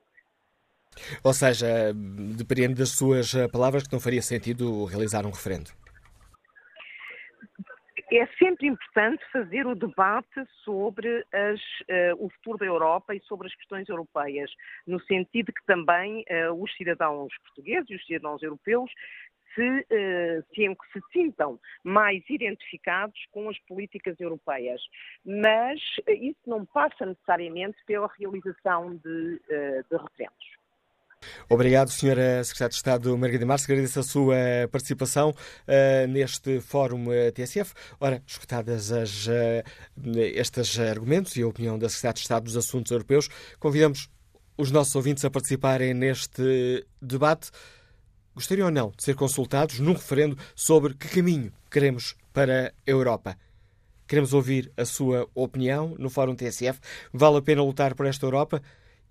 [1.22, 1.92] Ou seja,
[2.36, 5.70] depende das suas palavras que não faria sentido realizar um referendo
[8.12, 13.48] é sempre importante fazer o debate sobre as, uh, o futuro da Europa e sobre
[13.48, 14.50] as questões europeias,
[14.86, 18.90] no sentido que também uh, os cidadãos portugueses e os cidadãos europeus
[19.54, 19.86] se,
[20.54, 24.80] se, se, sintam mais identificados com as políticas europeias.
[25.24, 29.40] Mas isso não passa necessariamente pela realização de,
[29.90, 30.55] de referendos.
[31.48, 32.42] Obrigado, Sra.
[32.44, 33.68] Secretária de Estado Margarida Marques.
[33.68, 34.36] Agradeço a sua
[34.70, 37.72] participação uh, neste Fórum uh, TSF.
[38.00, 39.62] Ora, escutadas as, uh,
[40.34, 44.08] estes argumentos e a opinião da Secretária de Estado dos Assuntos Europeus, convidamos
[44.56, 47.50] os nossos ouvintes a participarem neste debate.
[48.34, 53.36] Gostariam ou não de ser consultados num referendo sobre que caminho queremos para a Europa?
[54.06, 56.78] Queremos ouvir a sua opinião no Fórum TSF.
[57.12, 58.62] Vale a pena lutar por esta Europa?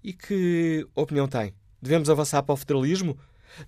[0.04, 1.54] E que opinião tem
[1.86, 3.15] Devemos avançar para o federalismo?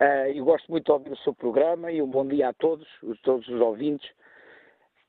[0.00, 2.88] uh, eu gosto muito de ouvir o seu programa e um bom dia a todos,
[3.22, 4.10] todos os ouvintes.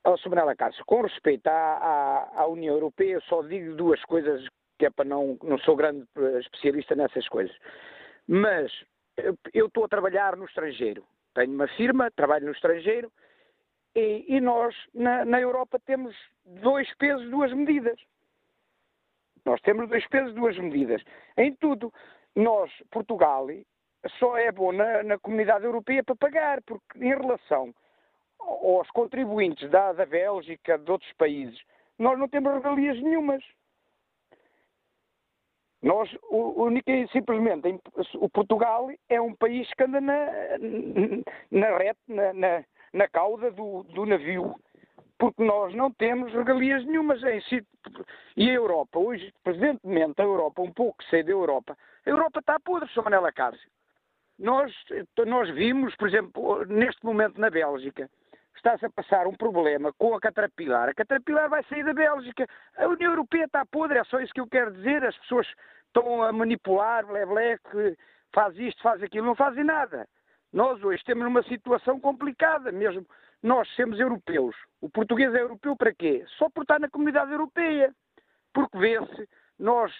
[0.04, 4.02] Oh, sou Manela Cássio, com respeito à, à, à União Europeia, eu só digo duas
[4.04, 4.46] coisas
[4.78, 6.06] que é para não, não sou grande
[6.40, 7.54] especialista nessas coisas.
[8.26, 8.72] Mas
[9.52, 11.04] eu estou a trabalhar no estrangeiro.
[11.34, 13.10] Tenho uma firma, trabalho no estrangeiro
[13.94, 17.98] e, e nós na, na, Europa temos dois pesos, duas medidas.
[19.44, 21.02] Nós temos dois pesos, duas medidas.
[21.36, 21.92] Em tudo,
[22.36, 23.48] nós, Portugal,
[24.18, 27.74] só é bom na, na comunidade europeia para pagar, porque em relação
[28.40, 31.60] aos contribuintes da, da Bélgica, de outros países,
[31.98, 33.44] nós não temos regalias nenhumas.
[35.82, 37.80] Nós, única e simplesmente,
[38.14, 40.26] o Portugal é um país que anda na,
[41.50, 44.56] na, reta, na, na, na cauda do, do, navio,
[45.18, 47.64] porque nós não temos regalias nenhumas em si.
[48.36, 52.58] E a Europa, hoje, presentemente, a Europa, um pouco sei da Europa, a Europa está
[52.58, 53.04] podre, Sr.
[53.04, 53.70] Manela Cássio.
[54.38, 54.72] Nós,
[55.26, 58.08] nós vimos, por exemplo, neste momento na Bélgica,
[58.56, 60.88] está-se a passar um problema com a Caterpillar.
[60.88, 62.46] A Caterpillar vai sair da Bélgica.
[62.76, 65.04] A União Europeia está podre, é só isso que eu quero dizer.
[65.04, 65.46] As pessoas
[65.86, 67.96] estão a manipular, blé, blé, que
[68.32, 70.06] faz isto, faz aquilo, não fazem nada.
[70.52, 73.06] Nós hoje temos uma situação complicada mesmo.
[73.42, 74.56] Nós somos europeus.
[74.80, 76.24] O português é europeu para quê?
[76.38, 77.92] Só por estar na comunidade europeia.
[78.52, 79.92] Porque vê-se, nós,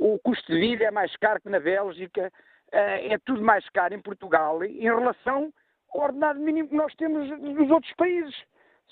[0.00, 2.32] o, custo de vida é mais caro que na Bélgica,
[2.72, 5.52] eh, é tudo mais caro em Portugal em relação
[5.92, 8.34] o ordenado mínimo que nós temos nos outros países.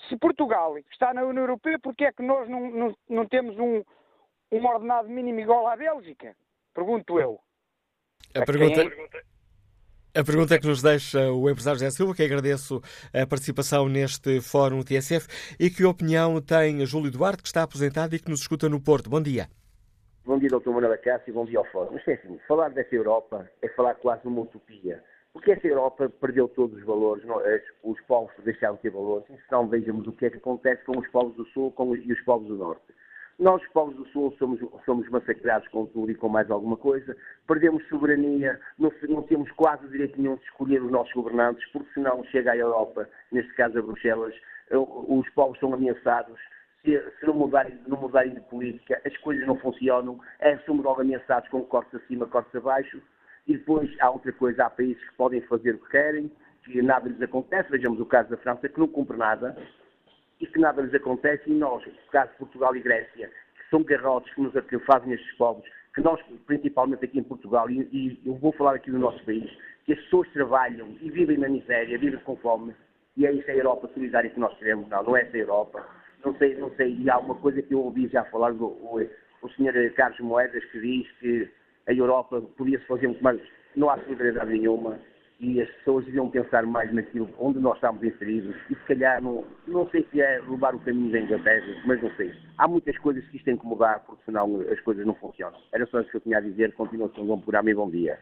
[0.07, 3.57] Se Portugal está na União Europeia, por que é que nós não, não, não temos
[3.57, 3.83] um,
[4.51, 6.35] um ordenado mínimo igual à Bélgica?
[6.73, 7.39] Pergunto eu.
[8.35, 8.81] A pergunta,
[10.15, 12.81] a pergunta é que nos deixa o empresário José Silva, que agradeço
[13.13, 15.27] a participação neste Fórum TSF
[15.59, 19.09] e que opinião tem Júlio Duarte, que está aposentado e que nos escuta no Porto.
[19.09, 19.49] Bom dia.
[20.29, 20.69] Bom dia, Dr.
[20.69, 21.89] Manuel Acácio, bom dia ao Fórum.
[21.91, 25.03] Mas assim, falar dessa Europa é falar quase uma utopia.
[25.33, 27.41] Porque essa Europa perdeu todos os valores, não,
[27.83, 30.99] os povos deixaram de ter valores, se não vejamos o que é que acontece com
[30.99, 32.93] os povos do Sul com, e os povos do Norte.
[33.39, 37.17] Nós, os povos do Sul, somos, somos massacrados com tudo e com mais alguma coisa,
[37.47, 42.23] perdemos soberania, não, não temos quase direito nenhum de escolher os nossos governantes, porque senão
[42.25, 44.35] chega à Europa, neste caso a Bruxelas,
[44.69, 46.39] os povos são ameaçados,
[46.83, 51.01] se, se não, mudarem, não, mudarem, de política, as coisas não funcionam, é, somos logo
[51.01, 53.01] ameaçados com cortes acima, cortes abaixo,
[53.47, 56.31] e depois há outra coisa, há países que podem fazer o que querem,
[56.63, 57.69] que nada lhes acontece.
[57.71, 59.57] Vejamos o caso da França, que não cumpre nada
[60.39, 61.49] e que nada lhes acontece.
[61.49, 65.13] E nós, o caso de Portugal e Grécia, que são garrotes que, nos, que fazem
[65.13, 68.99] estes povos, que nós, principalmente aqui em Portugal, e, e eu vou falar aqui do
[68.99, 69.49] nosso país,
[69.85, 72.75] que as pessoas trabalham e vivem na miséria, vivem com fome,
[73.17, 74.87] e é isso a Europa solidária que nós queremos.
[74.87, 75.85] Não, não é essa Europa.
[76.23, 78.99] Não sei, não sei, e há uma coisa que eu ouvi já falar do o,
[79.41, 81.49] o senhor Carlos Moedas, que diz que
[81.87, 83.41] a Europa podia-se fazer muito mais.
[83.75, 84.99] Não há solidariedade nenhuma
[85.39, 89.45] e as pessoas deviam pensar mais naquilo onde nós estamos inseridos e se calhar não,
[89.67, 92.33] não sei se é roubar o caminho da Inglaterra, mas não sei.
[92.57, 95.57] Há muitas coisas que isto tem que mudar porque senão as coisas não funcionam.
[95.71, 96.73] Era só isso que eu tinha a dizer.
[96.73, 98.19] Continuação um bom programa e bom dia.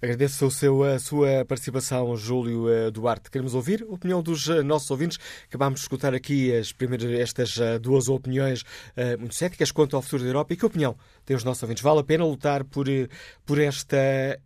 [0.00, 3.30] Agradeço o seu, a sua participação, Júlio eh, Duarte.
[3.30, 5.18] Queremos ouvir a opinião dos eh, nossos ouvintes.
[5.48, 8.64] Acabámos de escutar aqui as primeiras, estas eh, duas opiniões
[9.18, 10.52] muito céticas quanto ao futuro da Europa.
[10.52, 11.82] E que opinião têm os nossos ouvintes?
[11.82, 12.86] Vale a pena lutar por,
[13.44, 13.96] por esta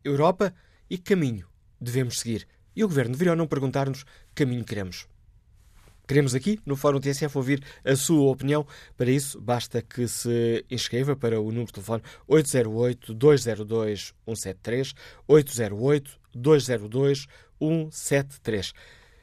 [0.05, 0.53] Europa?
[0.89, 1.47] E que caminho
[1.81, 2.47] devemos seguir?
[2.75, 4.05] E o Governo deveria ou não perguntar-nos
[4.35, 5.12] que caminho queremos?
[6.13, 8.67] Queremos aqui, no Fórum TSF, ouvir a sua opinião.
[8.99, 14.95] Para isso, basta que se inscreva para o número de telefone 808-202-173,
[16.37, 18.75] 808-202-173.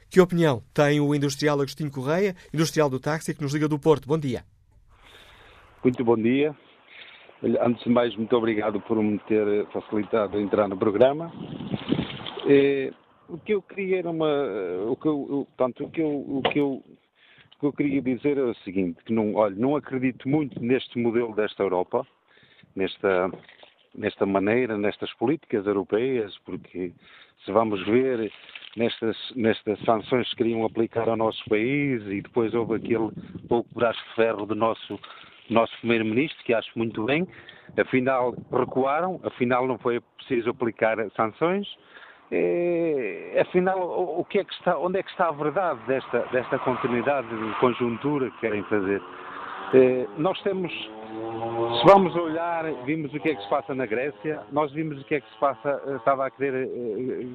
[0.10, 4.08] Que opinião tem o industrial Agostinho Correia, industrial do táxi, que nos liga do Porto?
[4.08, 4.44] Bom dia.
[5.84, 6.58] Muito bom dia.
[7.62, 11.32] Antes de mais, muito obrigado por me ter facilitado entrar no programa.
[12.48, 12.92] É,
[13.30, 14.28] o que eu queria era uma.
[14.88, 18.38] O que eu, portanto, o que eu, o que eu, o que eu queria dizer
[18.38, 22.06] é o seguinte, que não, olha, não acredito muito neste modelo desta Europa,
[22.76, 23.32] nesta,
[23.96, 26.92] nesta maneira, nestas políticas europeias, porque
[27.46, 28.32] se vamos ver
[28.76, 33.12] nestas, nestas sanções que queriam aplicar ao nosso país e depois houve aquele
[33.48, 35.00] pouco braço de ferro do nosso,
[35.50, 37.28] nosso primeiro-ministro, que acho muito bem,
[37.78, 41.68] afinal recuaram, afinal não foi preciso aplicar sanções,
[42.32, 46.60] é, afinal, o, que é que está, onde é que está a verdade desta, desta
[46.60, 49.02] continuidade de conjuntura que querem fazer?
[49.74, 54.42] É, nós temos, Se vamos olhar, vimos o que é que se passa na Grécia,
[54.52, 57.28] nós vimos o que é que se passa, eh, estava a querer eh,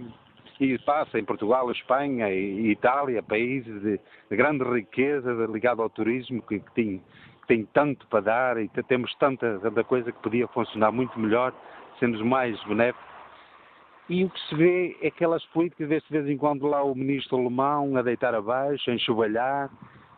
[0.60, 6.40] e passa em Portugal, Espanha e Itália, países de, de grande riqueza ligado ao turismo
[6.42, 7.02] que, que, tem,
[7.40, 11.52] que, tem, tanto para dar e temos tanta, tanta coisa que podia funcionar muito melhor,
[11.98, 13.13] sendo mais benéfico.
[14.08, 17.38] E o que se vê é aquelas políticas, de vez em quando lá o ministro
[17.38, 19.70] alemão a deitar abaixo, a enxovalhar.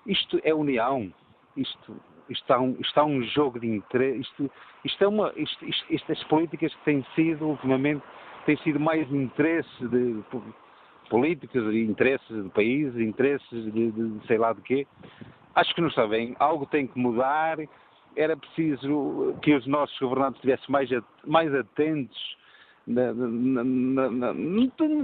[0.05, 1.13] Isto é união.
[1.57, 1.97] Isto,
[2.29, 4.21] isto, está, um, está um jogo de interesse.
[4.21, 4.51] Isto,
[4.85, 8.03] isto é uma, isto, isto, estas políticas que têm sido ultimamente
[8.45, 10.23] tem sido mais interesse de
[11.11, 14.87] políticos, interesses de países, interesses de, de, sei lá de quê.
[15.55, 16.35] Acho que não está bem.
[16.39, 17.59] Algo tem que mudar.
[18.17, 20.91] Era preciso que os nossos governantes estivessem mais,
[21.25, 22.37] mais atentos
[22.87, 24.35] na, na,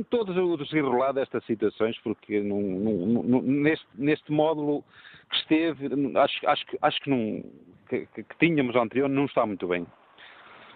[0.09, 4.85] todos os desenrolar destas situações, porque neste, neste módulo
[5.31, 7.43] que esteve, acho, acho, acho que, não,
[7.89, 9.87] que, que tínhamos anterior não está muito bem.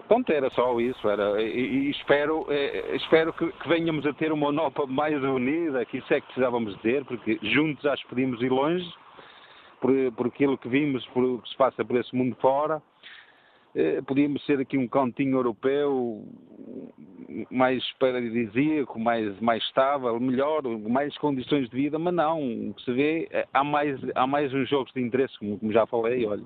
[0.09, 1.09] Pronto, era só isso.
[1.09, 5.85] Era, e, e espero, eh, espero que, que, venhamos a ter uma Europa mais unida,
[5.85, 8.89] que isso é que precisávamos ter, porque juntos acho que podíamos ir longe,
[9.81, 12.81] por, por aquilo que vimos, por o que se passa por esse mundo fora.
[13.79, 16.25] Eh, podíamos ser aqui um cantinho europeu
[17.51, 22.93] mais paradisíaco, mais, mais estável, melhor, mais condições de vida, mas não, o que se
[22.95, 26.43] vê, eh, há mais, há mais uns jogos de interesse, como, como já falei, olha.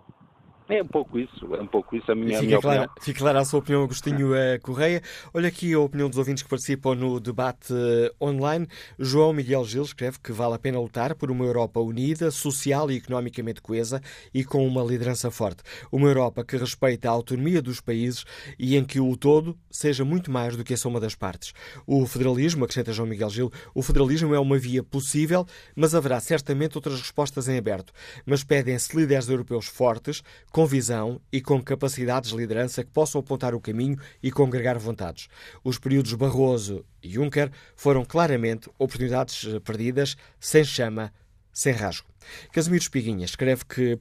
[0.70, 3.18] É um pouco isso, é um pouco isso a minha, fica, a minha clara, fica
[3.18, 4.56] clara a sua opinião, Agostinho é.
[4.60, 5.02] Correia.
[5.34, 8.68] Olha aqui a opinião dos ouvintes que participam no debate uh, online.
[8.96, 12.98] João Miguel Gil escreve que vale a pena lutar por uma Europa unida, social e
[12.98, 14.00] economicamente coesa
[14.32, 15.64] e com uma liderança forte.
[15.90, 18.24] Uma Europa que respeita a autonomia dos países
[18.56, 21.52] e em que o todo seja muito mais do que a soma das partes.
[21.84, 25.44] O federalismo, acrescenta João Miguel Gil, o federalismo é uma via possível,
[25.74, 27.92] mas haverá certamente outras respostas em aberto.
[28.24, 33.54] Mas pedem-se líderes europeus fortes, com visão e com capacidades de liderança que possam apontar
[33.54, 35.28] o caminho e congregar vontades.
[35.62, 41.12] Os períodos Barroso e Juncker foram claramente oportunidades eh, perdidas, sem chama,
[41.52, 42.08] sem rasgo.
[42.52, 43.98] Casimiro Espiguinha escreve que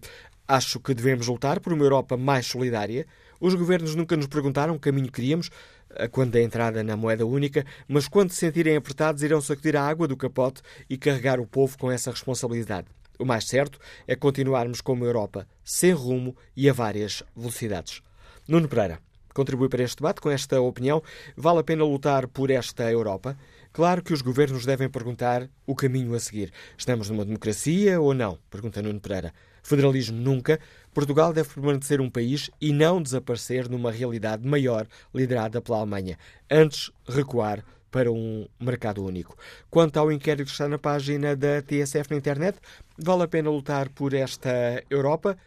[0.47, 3.05] acho que devemos lutar por uma Europa mais solidária.
[3.39, 5.49] Os governos nunca nos perguntaram que caminho queríamos
[5.91, 9.87] eh, quando da entrada na moeda única, mas quando se sentirem apertados irão sacudir a
[9.87, 12.87] água do capote e carregar o povo com essa responsabilidade.
[13.19, 18.01] O mais certo é continuarmos como Europa, sem rumo e a várias velocidades.
[18.47, 19.01] Nuno Pereira
[19.33, 21.03] contribui para este debate com esta opinião.
[21.35, 23.37] Vale a pena lutar por esta Europa?
[23.73, 26.51] Claro que os governos devem perguntar o caminho a seguir.
[26.77, 28.39] Estamos numa democracia ou não?
[28.49, 29.33] Pergunta Nuno Pereira.
[29.61, 30.59] Federalismo nunca.
[30.93, 36.17] Portugal deve permanecer um país e não desaparecer numa realidade maior liderada pela Alemanha.
[36.49, 39.37] Antes, recuar para um mercado único.
[39.69, 42.59] Quanto ao inquérito que está na página da TSF na internet,
[42.97, 45.37] vale a pena lutar por esta Europa?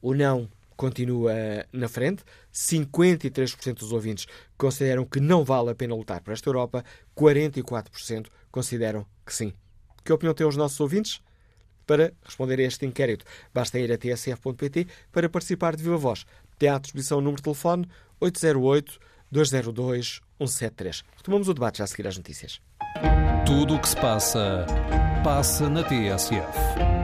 [0.00, 1.32] O não continua
[1.72, 2.24] na frente.
[2.52, 4.26] 53% dos ouvintes
[4.58, 6.84] consideram que não vale a pena lutar por esta Europa,
[7.16, 9.52] 44% consideram que sim.
[10.04, 11.20] Que opinião têm os nossos ouvintes?
[11.86, 16.24] Para responder a este inquérito, basta ir a tsf.pt para participar de viva voz.
[16.58, 17.88] Tem à disposição o número de telefone
[18.20, 18.98] 808
[19.30, 21.04] 202 173.
[21.16, 22.60] Retomamos o debate já a seguir às notícias.
[23.46, 24.66] Tudo o que se passa,
[25.24, 27.01] passa na TSF.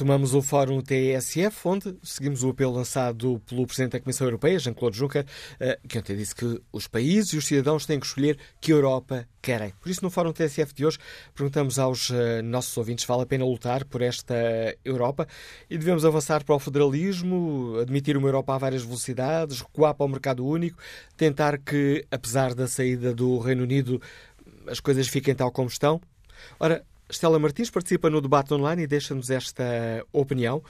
[0.00, 4.96] Tomamos o Fórum TSF, onde seguimos o apelo lançado pelo Presidente da Comissão Europeia, Jean-Claude
[4.96, 5.26] Juncker,
[5.60, 9.28] eh, que ontem disse que os países e os cidadãos têm que escolher que Europa
[9.42, 9.74] querem.
[9.78, 10.96] Por isso, no Fórum TSF de hoje,
[11.34, 14.34] perguntamos aos uh, nossos ouvintes vale a pena lutar por esta
[14.82, 15.28] Europa
[15.68, 20.08] e devemos avançar para o federalismo, admitir uma Europa a várias velocidades, recuar para o
[20.08, 20.78] mercado único,
[21.14, 24.00] tentar que, apesar da saída do Reino Unido,
[24.66, 26.00] as coisas fiquem tal como estão.
[26.58, 29.64] Ora, Estela Martins participa no debate online e deixa-nos esta
[30.12, 30.62] opinião.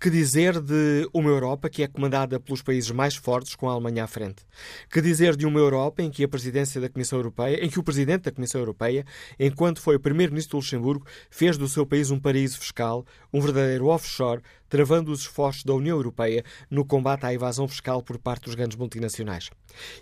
[0.00, 4.04] Que dizer de uma Europa que é comandada pelos países mais fortes, com a Alemanha
[4.04, 4.42] à frente?
[4.90, 7.82] Que dizer de uma Europa em que a presidência da Comissão Europeia, em que o
[7.82, 9.04] presidente da Comissão Europeia,
[9.38, 14.42] enquanto foi primeiro-ministro do Luxemburgo, fez do seu país um paraíso fiscal, um verdadeiro offshore,
[14.68, 18.76] travando os esforços da União Europeia no combate à evasão fiscal por parte dos grandes
[18.76, 19.50] multinacionais.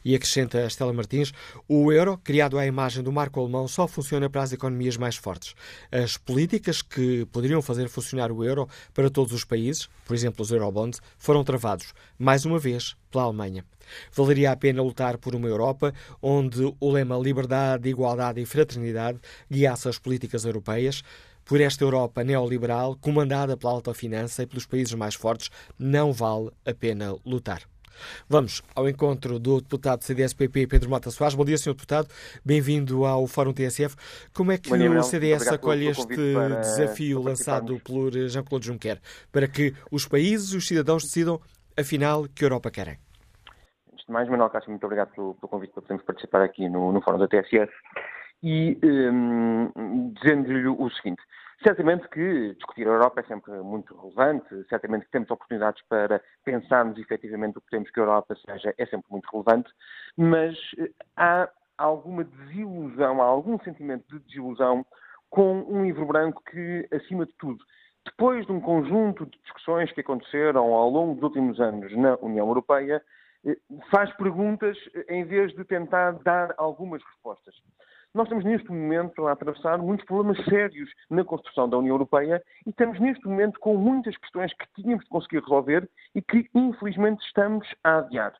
[0.04, 1.32] E acrescenta Estela Martins,
[1.68, 5.54] o euro, criado à imagem do marco alemão, só funciona para as economias mais fortes.
[5.90, 10.50] As políticas que poderiam fazer funcionar o euro para todos os países, por exemplo os
[10.50, 13.64] eurobonds, foram travados, mais uma vez, pela Alemanha.
[14.12, 15.92] Valeria a pena lutar por uma Europa
[16.22, 19.18] onde o lema liberdade, igualdade e fraternidade
[19.50, 21.02] guiasse as políticas europeias.
[21.50, 26.50] por esta Europa neoliberal, comandada pela alta finança e pelos países mais fortes, não vale
[26.64, 27.69] a pena lutar.
[28.28, 31.34] Vamos ao encontro do deputado CDS-PP Pedro Mota Soares.
[31.34, 31.74] Bom dia, Sr.
[31.74, 32.08] Deputado.
[32.44, 33.96] Bem-vindo ao Fórum TSF.
[34.34, 39.00] Como é que dia, o CDS acolhe este desafio lançado por Jean-Claude Juncker
[39.32, 41.40] para que os países e os cidadãos decidam,
[41.78, 42.98] afinal, que Europa querem?
[43.92, 46.92] Antes de mais, Manuel Cássio, muito obrigado pelo, pelo, convite para podermos participar aqui no,
[46.92, 47.72] no Fórum da TSF
[48.42, 51.22] e um, dizendo-lhe o seguinte.
[51.62, 56.98] Certamente que discutir a Europa é sempre muito relevante, certamente que temos oportunidades para pensarmos
[56.98, 59.70] efetivamente o que temos que a Europa seja, é sempre muito relevante,
[60.16, 64.86] mas eh, há alguma desilusão, há algum sentimento de desilusão
[65.28, 67.62] com um livro branco que, acima de tudo,
[68.06, 72.48] depois de um conjunto de discussões que aconteceram ao longo dos últimos anos na União
[72.48, 73.02] Europeia,
[73.44, 73.56] eh,
[73.90, 77.54] faz perguntas eh, em vez de tentar dar algumas respostas.
[78.12, 82.70] Nós estamos neste momento a atravessar muitos problemas sérios na construção da União Europeia e
[82.70, 87.68] estamos neste momento com muitas questões que tínhamos de conseguir resolver e que, infelizmente, estamos
[87.84, 88.34] a adiar.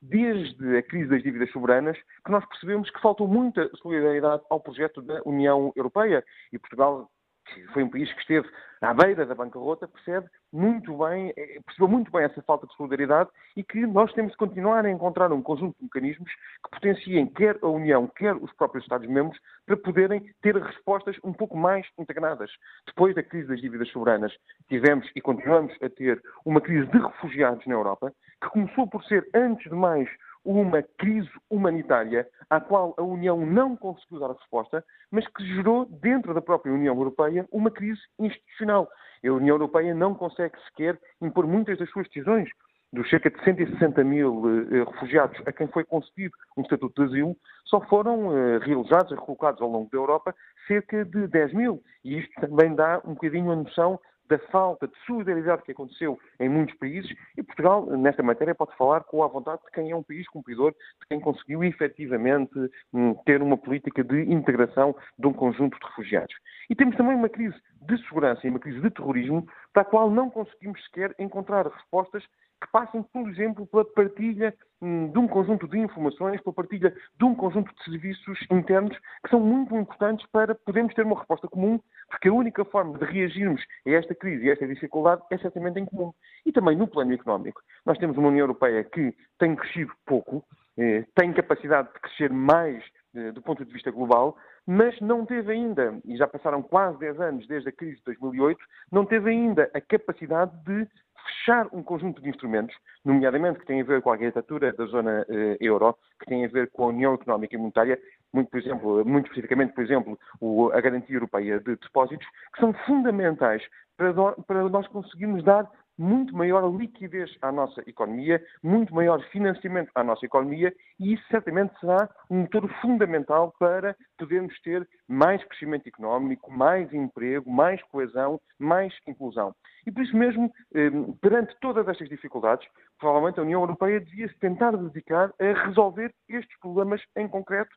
[0.00, 5.02] Desde a crise das dívidas soberanas, que nós percebemos que faltou muita solidariedade ao projeto
[5.02, 7.10] da União Europeia e Portugal
[7.54, 8.48] que foi um país que esteve
[8.80, 13.28] à beira da bancarrota, percebe muito bem, eh, percebeu muito bem essa falta de solidariedade
[13.54, 17.58] e que nós temos de continuar a encontrar um conjunto de mecanismos que potenciem quer
[17.62, 22.50] a União, quer os próprios Estados-membros para poderem ter respostas um pouco mais integradas.
[22.86, 24.32] Depois da crise das dívidas soberanas,
[24.68, 29.28] tivemos e continuamos a ter uma crise de refugiados na Europa, que começou por ser,
[29.34, 30.08] antes de mais,
[30.44, 36.34] uma crise humanitária à qual a União não conseguiu dar resposta, mas que gerou dentro
[36.34, 38.88] da própria União Europeia uma crise institucional.
[39.24, 42.48] A União Europeia não consegue sequer impor muitas das suas decisões.
[42.92, 47.36] Dos cerca de 160 mil uh, refugiados a quem foi concedido um estatuto de asilo,
[47.64, 50.34] só foram uh, realojados, recolocados ao longo da Europa,
[50.66, 51.80] cerca de 10 mil.
[52.04, 54.00] E isto também dá um bocadinho a noção
[54.30, 59.02] da falta de solidariedade que aconteceu em muitos países e Portugal, nesta matéria, pode falar
[59.02, 62.54] com a vontade de quem é um país cumpridor, de quem conseguiu efetivamente
[62.94, 66.34] hum, ter uma política de integração de um conjunto de refugiados.
[66.70, 70.08] E temos também uma crise de segurança e uma crise de terrorismo para a qual
[70.08, 72.22] não conseguimos sequer encontrar respostas
[72.60, 77.24] que passem, por exemplo, pela partilha hum, de um conjunto de informações, pela partilha de
[77.24, 81.80] um conjunto de serviços internos que são muito importantes para podermos ter uma resposta comum,
[82.08, 85.78] porque a única forma de reagirmos a esta crise e a esta dificuldade é certamente
[85.78, 86.12] em comum.
[86.44, 87.62] E também no plano económico.
[87.86, 90.44] Nós temos uma União Europeia que tem crescido pouco,
[90.76, 92.82] eh, tem capacidade de crescer mais
[93.12, 97.20] eh, do ponto de vista global, mas não teve ainda, e já passaram quase 10
[97.20, 100.86] anos desde a crise de 2008, não teve ainda a capacidade de
[101.26, 105.24] fechar um conjunto de instrumentos, nomeadamente que têm a ver com a arquitetura da zona
[105.28, 107.98] eh, euro, que têm a ver com a União Económica e Monetária,
[108.32, 112.72] muito, por exemplo, muito especificamente, por exemplo, o, a Garantia Europeia de Depósitos, que são
[112.86, 113.62] fundamentais
[113.96, 115.68] para, do, para nós conseguirmos dar
[116.00, 121.78] muito maior liquidez à nossa economia, muito maior financiamento à nossa economia e isso certamente
[121.78, 128.94] será um motor fundamental para podermos ter mais crescimento económico, mais emprego, mais coesão, mais
[129.06, 129.54] inclusão.
[129.86, 130.90] E por isso mesmo, eh,
[131.20, 132.66] perante todas estas dificuldades,
[132.98, 137.74] provavelmente a União Europeia devia se tentar dedicar a resolver estes problemas em concreto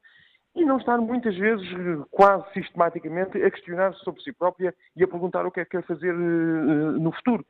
[0.56, 1.68] e não estar muitas vezes,
[2.12, 5.84] quase sistematicamente, a questionar-se sobre si própria e a perguntar o que é que quer
[5.84, 7.46] fazer eh, no futuro.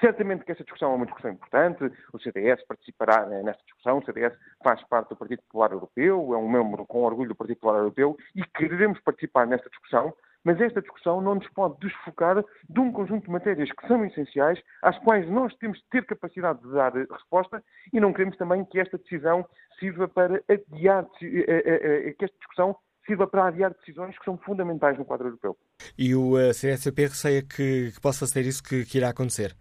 [0.00, 4.32] Certamente que essa discussão é uma discussão importante, o CDS participará nesta discussão, o CDS
[4.62, 8.16] faz parte do Partido Popular Europeu, é um membro com orgulho do Partido Popular Europeu
[8.34, 13.24] e queremos participar nesta discussão, mas esta discussão não nos pode desfocar de um conjunto
[13.24, 17.62] de matérias que são essenciais, às quais nós temos de ter capacidade de dar resposta
[17.92, 19.44] e não queremos também que esta decisão
[19.80, 24.38] sirva para adiar, eh, eh, eh, que esta discussão sirva para adiar decisões que são
[24.38, 25.56] fundamentais no quadro europeu.
[25.98, 29.56] E o CSP receia que, que possa ser isso que, que irá acontecer?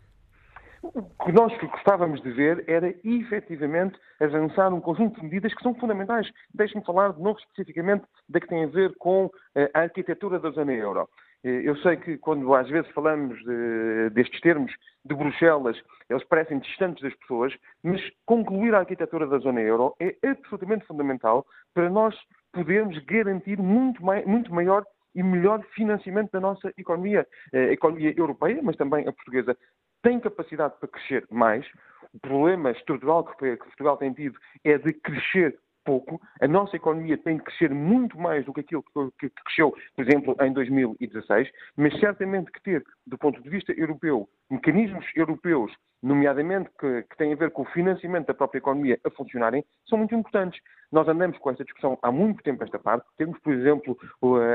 [0.94, 5.76] O que nós gostávamos de ver era efetivamente avançar um conjunto de medidas que são
[5.76, 6.30] fundamentais.
[6.54, 10.50] Deixe-me falar de novo especificamente da que tem a ver com eh, a arquitetura da
[10.52, 11.10] zona euro.
[11.44, 14.72] Eh, eu sei que quando às vezes falamos de, destes termos
[15.04, 15.78] de Bruxelas,
[16.10, 21.46] eles parecem distantes das pessoas, mas concluir a arquitetura da zona euro é absolutamente fundamental
[21.74, 22.16] para nós
[22.54, 24.86] podermos garantir muito, mai, muito maior
[25.18, 29.58] e melhor financiamento da nossa economia, eh, a economia europeia, mas também a portuguesa
[30.02, 31.66] tem capacidade para crescer mais.
[32.14, 36.22] O problema estrutural que Portugal tem tido é de crescer pouco.
[36.42, 38.84] A nossa economia tem de crescer muito mais do que aquilo
[39.18, 44.28] que cresceu, por exemplo, em 2016, mas certamente que ter, do ponto de vista europeu,
[44.50, 45.72] mecanismos europeus
[46.02, 49.98] nomeadamente que, que têm a ver com o financiamento da própria economia a funcionarem, são
[49.98, 50.60] muito importantes.
[50.92, 53.06] Nós andamos com esta discussão há muito tempo esta parte.
[53.18, 53.98] Temos, por exemplo,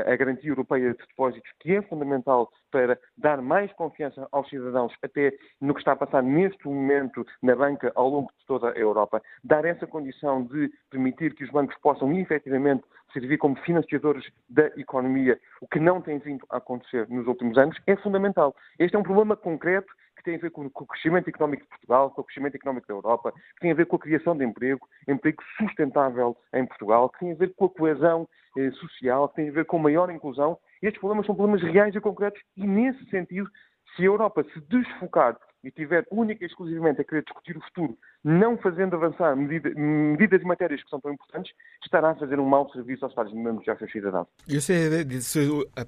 [0.07, 5.31] a garantia europeia de depósitos, que é fundamental para dar mais confiança aos cidadãos, até
[5.61, 9.21] no que está a passar neste momento na banca ao longo de toda a Europa.
[9.43, 12.83] Dar essa condição de permitir que os bancos possam efetivamente
[13.13, 17.77] servir como financiadores da economia, o que não tem vindo a acontecer nos últimos anos,
[17.87, 18.55] é fundamental.
[18.77, 22.09] Este é um problema concreto que tem a ver com, o crescimento económico de Portugal,
[22.11, 24.87] com o crescimento económico da Europa, que tem a ver com a criação de emprego,
[25.07, 29.49] emprego sustentável em Portugal, que tem a ver com a coesão eh, social, que tem
[29.49, 30.57] a ver com maior inclusão.
[30.81, 33.49] Estes problemas são problemas reais e concretos e, nesse sentido,
[33.95, 37.97] se a Europa se desfocar e tiver única e exclusivamente a querer discutir o futuro,
[38.23, 41.51] não fazendo avançar medida, medidas e matérias que são tão importantes,
[41.83, 44.27] estará a fazer um mau serviço aos Estados-membros e aos seus cidadãos.
[44.47, 45.05] E o, CD,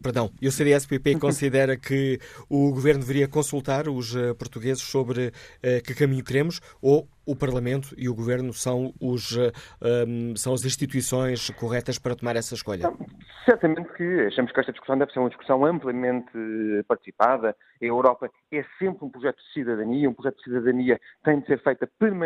[0.01, 2.19] perdão, e o CDSPP considera que
[2.49, 7.95] o Governo deveria consultar os uh, portugueses sobre uh, que caminho queremos ou o Parlamento
[7.97, 12.83] e o Governo são, os, um, são as instituições corretas para tomar essa escolha?
[12.83, 12.97] Não,
[13.43, 16.29] certamente que achamos que esta discussão deve ser uma discussão amplamente
[16.87, 17.55] participada.
[17.81, 21.61] A Europa é sempre um projeto de cidadania, um projeto de cidadania tem de ser
[21.63, 22.24] feita permanentemente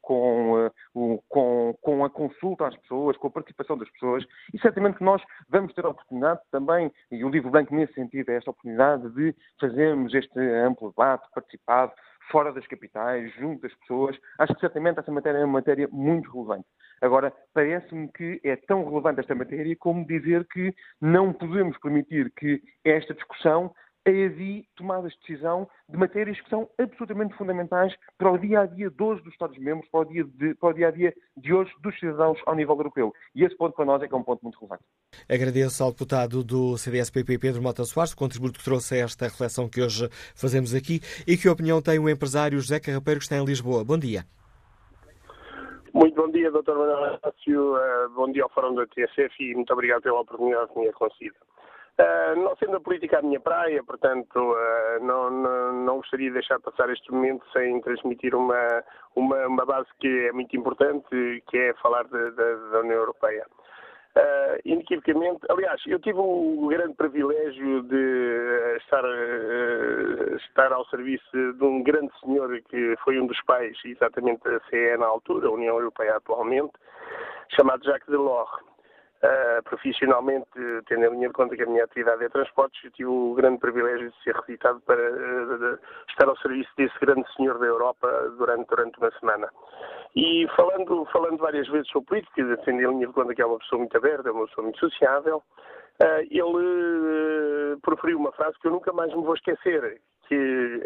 [0.00, 4.98] com, uh, com, com a consulta às pessoas, com a participação das pessoas, e certamente
[4.98, 8.50] que nós vamos ter a oportunidade também, e o Livro Branco nesse sentido é esta
[8.50, 11.92] oportunidade de fazermos este amplo debate participado,
[12.30, 14.16] fora das capitais, junto das pessoas.
[14.38, 16.66] Acho que certamente essa matéria é uma matéria muito relevante.
[17.00, 22.60] Agora, parece-me que é tão relevante esta matéria como dizer que não podemos permitir que
[22.84, 23.72] esta discussão
[24.10, 28.90] havia tomadas de decisão de matérias que são absolutamente fundamentais para o dia a dia
[28.90, 31.72] de hoje dos Estados-membros, para, o dia de, para o dia a dia de hoje
[31.80, 33.12] dos cidadãos ao nível europeu.
[33.34, 34.84] E esse ponto para nós é que é um ponto muito relevante.
[35.28, 39.68] Agradeço ao deputado do CDS-PP, Pedro Mota Soares, o contributo que trouxe a esta reflexão
[39.68, 43.44] que hoje fazemos aqui e que opinião tem o empresário José Carrapeiro, que está em
[43.44, 43.84] Lisboa.
[43.84, 44.24] Bom dia.
[45.94, 46.74] Muito bom dia, Dr.
[46.74, 47.74] Manuel Inácio.
[47.74, 50.92] Uh, bom dia ao Fórum da TSF e muito obrigado pela oportunidade que me é
[50.92, 51.36] concedida.
[52.00, 56.34] Uh, não sendo a política a minha praia, portanto, uh, não, não, não, gostaria de
[56.34, 58.84] deixar passar este momento sem transmitir uma,
[59.16, 63.44] uma, uma base que é muito importante, que é falar de, de, da União Europeia.
[64.16, 69.02] Uh, inequivocamente, aliás, eu tive o grande privilégio de estar,
[70.36, 74.96] estar ao serviço de um grande senhor que foi um dos pais, exatamente da CE
[74.98, 76.74] na altura, a União Europeia atualmente,
[77.56, 78.67] chamado Jacques Delors.
[79.20, 80.46] Uh, profissionalmente,
[80.86, 83.58] tendo em linha de conta que a minha atividade é transportes, eu tive o grande
[83.58, 88.08] privilégio de ser requisitado para uh, estar ao serviço desse grande senhor da Europa
[88.38, 89.48] durante, durante uma semana.
[90.14, 93.58] E falando, falando várias vezes sobre política, tendo em linha de conta que é uma
[93.58, 98.72] pessoa muito aberta, é uma pessoa muito sociável, uh, ele proferiu uma frase que eu
[98.72, 100.80] nunca mais me vou esquecer, que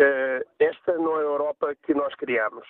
[0.58, 2.66] esta não é a Europa que nós criamos.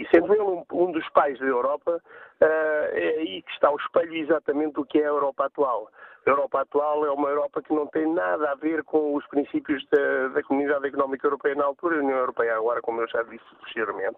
[0.00, 2.00] E sendo ele um, um dos pais da Europa,
[2.40, 5.90] uh, é aí que está o espelho exatamente do que é a Europa atual.
[6.26, 9.86] A Europa atual é uma Europa que não tem nada a ver com os princípios
[9.90, 13.22] da, da Comunidade Económica Europeia na altura e a União Europeia agora, como eu já
[13.24, 14.16] disse posteriormente.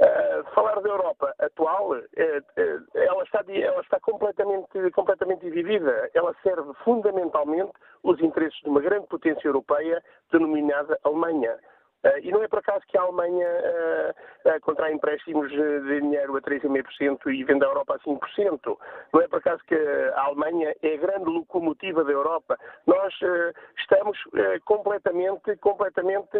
[0.00, 6.08] Uh, falar da Europa atual, uh, uh, ela está, ela está completamente, completamente dividida.
[6.14, 7.72] Ela serve fundamentalmente
[8.04, 10.00] os interesses de uma grande potência europeia
[10.30, 11.58] denominada Alemanha.
[12.02, 16.34] Uh, e não é por acaso que a Alemanha uh, uh, contrai empréstimos de dinheiro
[16.34, 18.78] a 3,5% e vende a Europa a 5%.
[19.12, 22.58] Não é por acaso que a Alemanha é a grande locomotiva da Europa.
[22.86, 23.12] Nós
[23.78, 24.18] estamos
[24.64, 26.38] completamente, completamente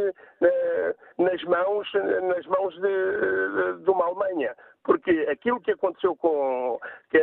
[1.19, 1.89] nas mãos,
[2.23, 6.81] nas mãos de, de, de uma Alemanha porque aquilo que aconteceu com,
[7.11, 7.21] que,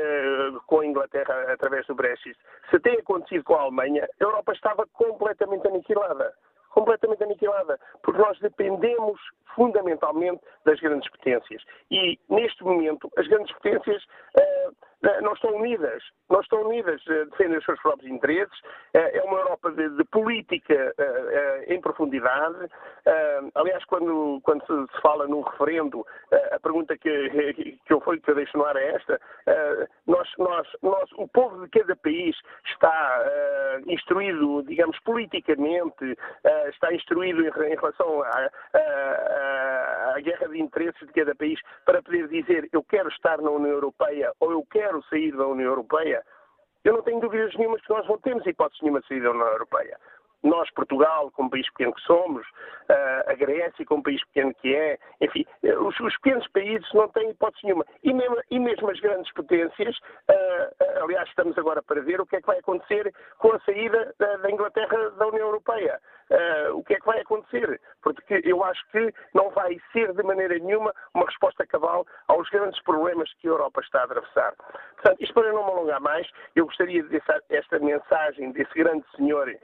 [0.68, 2.38] com a Inglaterra através do Brexit,
[2.70, 6.34] se tem acontecido com a Alemanha, a Europa estava completamente aniquilada
[6.70, 9.20] completamente aniquilada, porque nós dependemos
[9.56, 11.64] fundamentalmente das grandes potências.
[11.90, 14.76] E, neste momento, as grandes potências uh,
[15.22, 16.04] não estão unidas.
[16.30, 18.60] Não estão unidas, uh, defendem os seus próprios interesses.
[18.94, 20.94] é uma Europa de, de política
[21.68, 22.70] em profundidade.
[23.56, 26.06] aliás, quando, quando se, fala num referendo,
[26.52, 27.30] a pergunta que,
[27.86, 29.20] que, eu, foi, que eu deixo no ar é esta.
[30.08, 32.36] nós, nós, nós, o povo de cada país
[32.66, 33.26] está
[33.88, 36.18] instruído, digamos, politicamente,
[36.70, 42.70] está instruído em, relação a, a, guerra de interesses de cada país para poder dizer
[42.72, 46.24] eu quero estar na União Europeia ou eu quero sair da União Europeia,
[46.84, 49.48] eu não tenho dúvidas nenhumas que nós não temos hipótese nenhuma de sair da União
[49.48, 49.98] Europeia.
[50.44, 52.46] Nós, Portugal, como país pequeno que somos,
[53.28, 57.66] a Grécia, como país pequeno que é, enfim, os, os pequenos países não têm hipótese
[57.66, 57.86] nenhuma.
[58.04, 62.38] E mesmo, e mesmo as grandes potências, uh, aliás, estamos agora para ver o que
[62.38, 66.00] é que vai acontecer com a saída da, da Inglaterra da União Europeia.
[66.32, 67.80] Uh, o que é que vai acontecer.
[68.02, 72.82] Porque eu acho que não vai ser de maneira nenhuma uma resposta cabal aos grandes
[72.84, 74.54] problemas que a Europa está a atravessar.
[74.96, 79.06] Portanto, isto para não me alongar mais, eu gostaria de deixar esta mensagem desse grande
[79.16, 79.58] senhor, uh,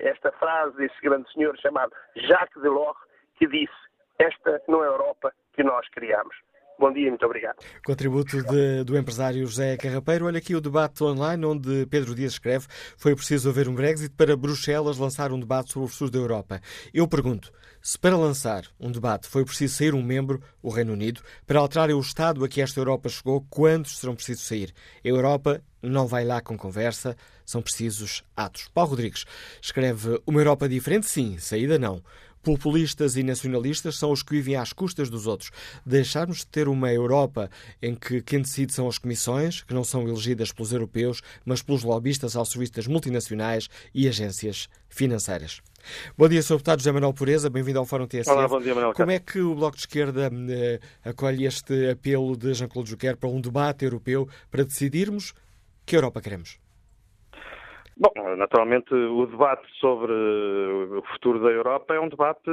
[0.00, 2.98] esta frase desse grande senhor chamado Jacques Delors,
[3.36, 3.74] que disse:
[4.18, 6.34] Esta não é a Europa que nós criamos.
[6.78, 7.56] Bom dia muito obrigado.
[7.84, 10.26] Contributo de, do empresário José Carrapeiro.
[10.26, 12.66] Olha aqui o debate online onde Pedro Dias escreve
[12.96, 16.60] foi preciso haver um Brexit para Bruxelas lançar um debate sobre o futuro da Europa.
[16.92, 21.20] Eu pergunto, se para lançar um debate foi preciso sair um membro, o Reino Unido,
[21.46, 24.72] para alterar o estado a que esta Europa chegou, quantos serão precisos sair?
[25.04, 28.68] A Europa não vai lá com conversa, são precisos atos.
[28.72, 29.24] Paulo Rodrigues
[29.60, 32.02] escreve uma Europa diferente, sim, saída não.
[32.42, 35.50] Populistas e nacionalistas são os que vivem às custas dos outros.
[35.86, 37.48] Deixarmos de ter uma Europa
[37.80, 41.84] em que quem decide são as comissões, que não são elegidas pelos europeus, mas pelos
[41.84, 45.60] lobistas das multinacionais e agências financeiras.
[46.16, 46.54] Bom dia, Sr.
[46.54, 48.30] Deputado José Manuel Pureza, bem-vindo ao Fórum TSF.
[48.30, 48.92] Olá, bom dia, Manuel.
[48.92, 53.28] Como é que o Bloco de Esquerda eh, acolhe este apelo de Jean-Claude Juncker para
[53.28, 55.32] um debate europeu para decidirmos
[55.84, 56.61] que Europa queremos?
[57.96, 62.50] Bom, naturalmente o debate sobre o futuro da Europa é um debate,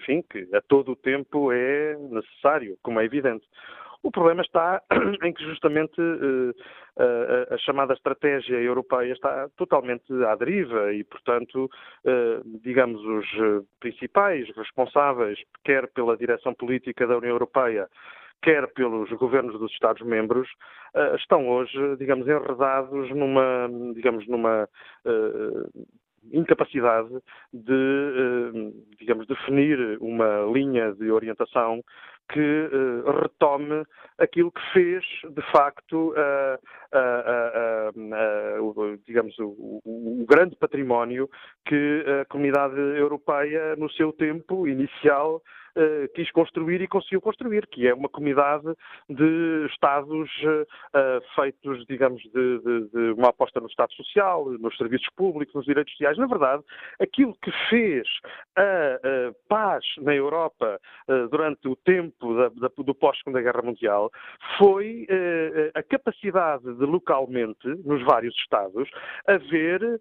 [0.00, 3.44] enfim, que a todo o tempo é necessário, como é evidente.
[4.02, 4.82] O problema está
[5.24, 11.70] em que justamente eh, a, chamada estratégia europeia está totalmente à deriva e, portanto,
[12.04, 17.88] eh, digamos, os principais responsáveis, quer pela direção política da União Europeia,
[18.44, 20.46] quer pelos governos dos Estados-membros,
[20.94, 24.68] uh, estão hoje, digamos, enredados numa, digamos, numa
[25.06, 25.86] uh,
[26.30, 27.08] incapacidade
[27.52, 31.82] de, uh, digamos, definir uma linha de orientação
[32.30, 33.84] que uh, retome
[34.18, 36.58] aquilo que fez, de facto, uh,
[37.90, 41.28] uh, digamos, o, o, grande património
[41.66, 45.42] que a comunidade europeia, no seu tempo inicial,
[45.76, 48.66] uh, quis construir e conseguiu construir, que é uma comunidade
[49.08, 55.08] de Estados uh, feitos, digamos, de, de, de, uma aposta no Estado Social, nos serviços
[55.16, 56.18] públicos, nos direitos sociais.
[56.18, 56.62] Na verdade,
[57.00, 58.06] aquilo que fez
[58.56, 64.10] a, a paz na Europa uh, durante o tempo da, da, do pós-Segunda Guerra Mundial
[64.58, 65.06] foi
[65.74, 68.88] a capacidade de localmente, nos vários Estados,
[69.26, 70.00] haver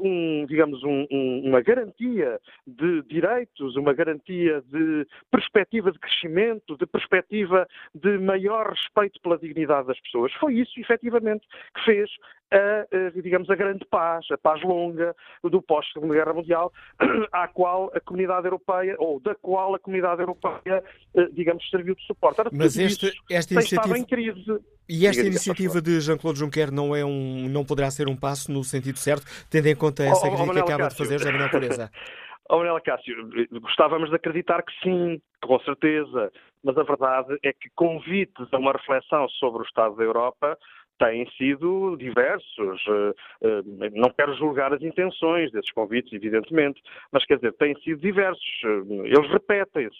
[0.00, 6.86] um, digamos, um, um, uma garantia de direitos, uma garantia de perspectiva de crescimento, de
[6.86, 10.32] perspectiva de maior respeito pela dignidade das pessoas.
[10.34, 12.10] Foi isso, efetivamente, que fez
[12.54, 16.72] a, digamos, a grande paz, a paz longa do pós-Segunda Guerra Mundial,
[17.32, 20.82] à qual a comunidade europeia, ou da qual a comunidade europeia,
[21.14, 22.40] eh, digamos, serviu de suporte.
[22.40, 23.98] Ora, Mas este, esta iniciativa...
[23.98, 24.60] em crise.
[24.88, 28.62] E esta iniciativa de Jean-Claude Juncker não, é um, não poderá ser um passo no
[28.62, 30.98] sentido certo, tendo em conta essa oh, oh, crítica que acaba Cássio.
[30.98, 31.90] de fazer José Manuel Pureza?
[32.48, 33.16] Oh, Manuela Cássio,
[33.52, 36.30] gostávamos de acreditar que sim, com certeza,
[36.62, 40.58] mas a verdade é que convites a uma reflexão sobre o Estado da Europa
[40.98, 42.84] têm sido diversos.
[42.86, 46.80] Eh, eh, não quero julgar as intenções desses convites, evidentemente,
[47.10, 48.60] mas quer dizer, têm sido diversos.
[48.64, 49.96] Eh, eles repetem-se.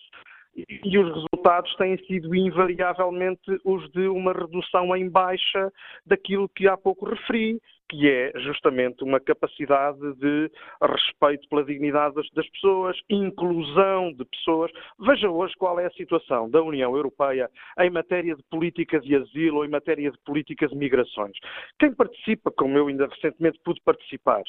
[0.57, 5.73] E os resultados têm sido invariavelmente os de uma redução em baixa
[6.07, 12.49] daquilo que há pouco referi, que é justamente uma capacidade de respeito pela dignidade das,
[12.51, 14.71] pessoas, inclusão de pessoas.
[14.99, 19.59] Veja hoje qual é a situação da União Europeia em matéria de política de asilo
[19.59, 21.37] ou em matéria de política de migrações.
[21.79, 24.43] Quem participa, como eu ainda recentemente pude participar,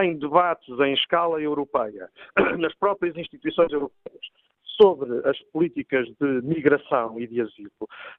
[0.00, 2.08] em debates em escala europeia,
[2.58, 4.20] nas próprias instituições europeias,
[4.80, 7.70] sobre as políticas de migração e de asilo,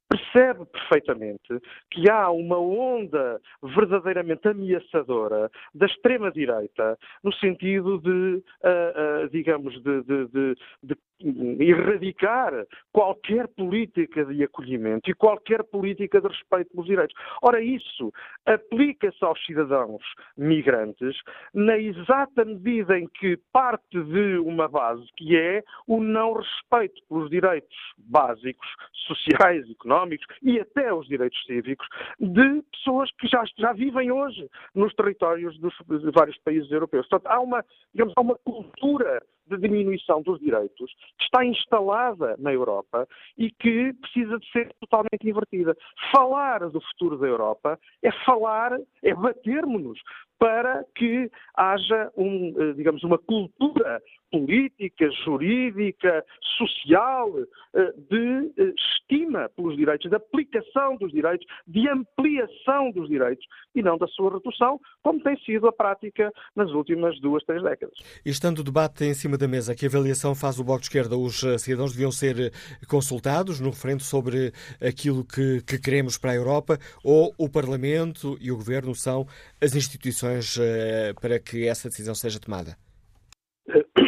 [0.07, 1.59] percebe perfeitamente
[1.89, 10.03] que há uma onda verdadeiramente ameaçadora da extrema-direita no sentido de, uh, uh, digamos, de,
[10.03, 10.97] de, de,
[11.59, 12.51] erradicar
[12.91, 17.15] qualquer política de acolhimento e qualquer política de respeito pelos direitos.
[17.43, 18.11] Ora, isso
[18.45, 20.01] aplica-se aos cidadãos
[20.35, 21.15] migrantes
[21.53, 27.29] na exata medida em que parte de uma base que é o não respeito pelos
[27.29, 28.67] direitos básicos,
[29.07, 31.87] sociais, económicos e até os direitos cívicos
[32.19, 35.73] de pessoas que já, já vivem hoje nos territórios dos,
[36.13, 37.07] vários países europeus.
[37.07, 42.53] Portanto, há uma, digamos, há uma cultura de diminuição dos direitos que está instalada na
[42.53, 45.75] Europa e que precisa de ser totalmente invertida.
[46.11, 49.99] Falar do futuro da Europa é falar, é batermos-nos
[50.39, 54.01] para que haja um, eh, digamos, uma cultura
[54.31, 56.25] política, jurídica,
[56.57, 57.29] social,
[57.73, 63.83] eh, de eh, estima pelos direitos, de aplicação dos direitos, de ampliação dos direitos e
[63.83, 67.95] não da sua redução, como tem sido a prática nas últimas duas, três décadas.
[68.25, 71.17] E estando o debate em cima da mesa, que avaliação faz o Bloco de Esquerda?
[71.17, 72.53] Os cidadãos deviam ser
[72.87, 78.51] consultados no referendo sobre aquilo que, que queremos para a Europa ou o Parlamento e
[78.51, 79.25] o Governo são
[79.61, 80.57] as instituições
[81.19, 82.77] para que essa decisão seja tomada?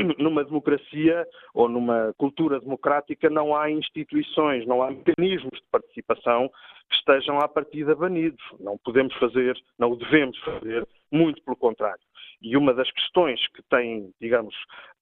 [0.17, 6.49] numa democracia ou numa cultura democrática não há instituições, não há mecanismos de participação
[6.89, 8.43] que estejam à partida banidos.
[8.59, 12.01] Não podemos fazer, não o devemos fazer, muito pelo contrário.
[12.43, 14.53] E uma das questões que tem, digamos,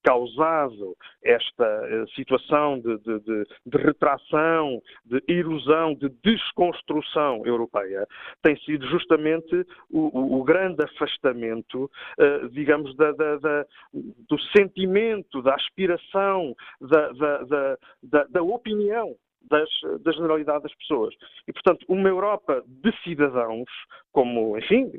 [0.03, 8.07] causado esta eh, situação de, de, de, de, retração, de erosão, de desconstrução europeia,
[8.41, 11.89] tem sido justamente o, o grande afastamento,
[12.19, 19.15] uh, digamos, da, da, da, do sentimento, da aspiração, da, da opinião
[19.49, 19.69] das,
[20.01, 21.13] da generalidade das pessoas.
[21.47, 23.69] E, portanto, uma Europa de cidadãos,
[24.11, 24.91] como, enfim,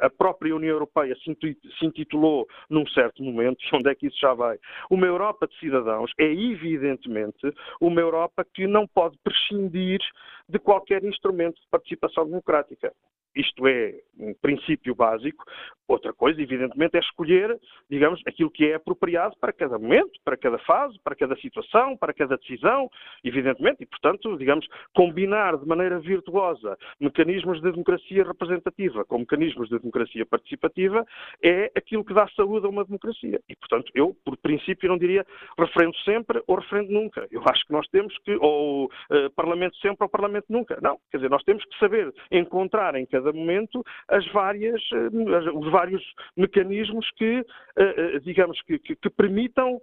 [0.00, 4.58] a própria União Europeia se intitulou num certo momento, onde é que isso já vai?
[4.90, 10.00] Uma Europa de cidadãos é, evidentemente, uma Europa que não pode prescindir
[10.48, 12.92] de qualquer instrumento de participação democrática.
[13.34, 15.44] Isto é um princípio básico.
[15.86, 17.58] Outra coisa, evidentemente, é escolher,
[17.90, 22.14] digamos, aquilo que é apropriado para cada momento, para cada fase, para cada situação, para
[22.14, 22.88] cada decisão,
[23.22, 29.78] evidentemente, e, portanto, digamos, combinar de maneira virtuosa mecanismos de democracia representativa com mecanismos de
[29.78, 31.04] democracia participativa
[31.42, 33.40] é aquilo que dá saúde a uma democracia.
[33.48, 35.24] E, portanto, eu, por princípio, não diria
[35.58, 37.26] referendo sempre ou referendo nunca.
[37.30, 40.78] Eu acho que nós temos que, ou uh, parlamento sempre ou parlamento nunca.
[40.80, 40.98] Não.
[41.10, 45.72] Quer dizer, nós temos que saber encontrar em cada cada momento as várias, eh, os
[45.72, 46.02] vários
[46.36, 47.44] mecanismos que,
[47.76, 49.80] eh, eh, digamos, que, que, que permitam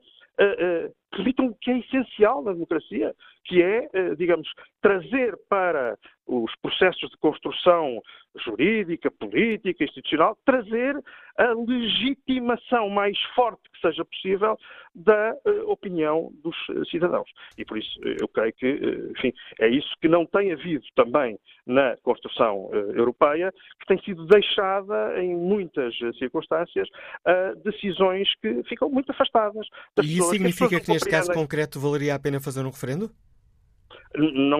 [1.11, 3.13] permitam o que é essencial na democracia,
[3.45, 4.47] que é, digamos,
[4.81, 5.97] trazer para
[6.27, 8.01] os processos de construção
[8.45, 10.95] jurídica, política, institucional, trazer
[11.37, 14.57] a legitimação mais forte que seja possível
[14.93, 17.29] da uh, opinião dos uh, cidadãos.
[17.57, 21.37] E por isso eu creio que, uh, enfim, é isso que não tem havido também
[21.65, 26.87] na construção europeia, que tem sido deixada em muitas circunstâncias
[27.25, 30.09] a decisões que ficam muito afastadas das e pessoas.
[30.09, 33.11] E isso significa que, que neste caso concreto valeria a pena fazer um referendo?
[34.17, 34.59] não,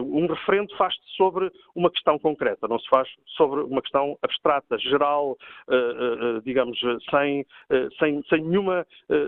[0.00, 5.36] um referendo faz-se sobre uma questão concreta, não se faz sobre uma questão abstrata, geral,
[5.68, 6.78] eh, eh, digamos,
[7.10, 8.86] sem, eh, sem, sem, nenhuma,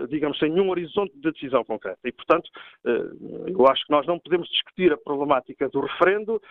[0.09, 1.99] digamos, sem nenhum horizonte de decisão concreta.
[2.03, 2.49] E, portanto,
[2.83, 6.41] eu acho que nós não podemos discutir a problemática do referendo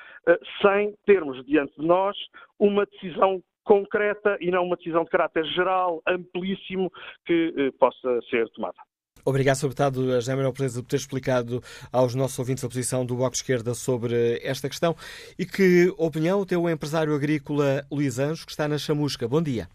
[0.62, 2.16] sem termos diante de nós
[2.58, 6.90] uma decisão concreta e não uma decisão de caráter geral, amplíssimo,
[7.26, 8.87] que possa ser tomada.
[9.28, 11.60] Obrigado, sobretudo, a José Manuel por ter explicado
[11.92, 14.94] aos nossos ouvintes a posição do Bloco de Esquerda sobre esta questão.
[15.38, 19.28] E que opinião tem o empresário agrícola Luís Anjos, que está na Chamusca?
[19.28, 19.68] Bom dia.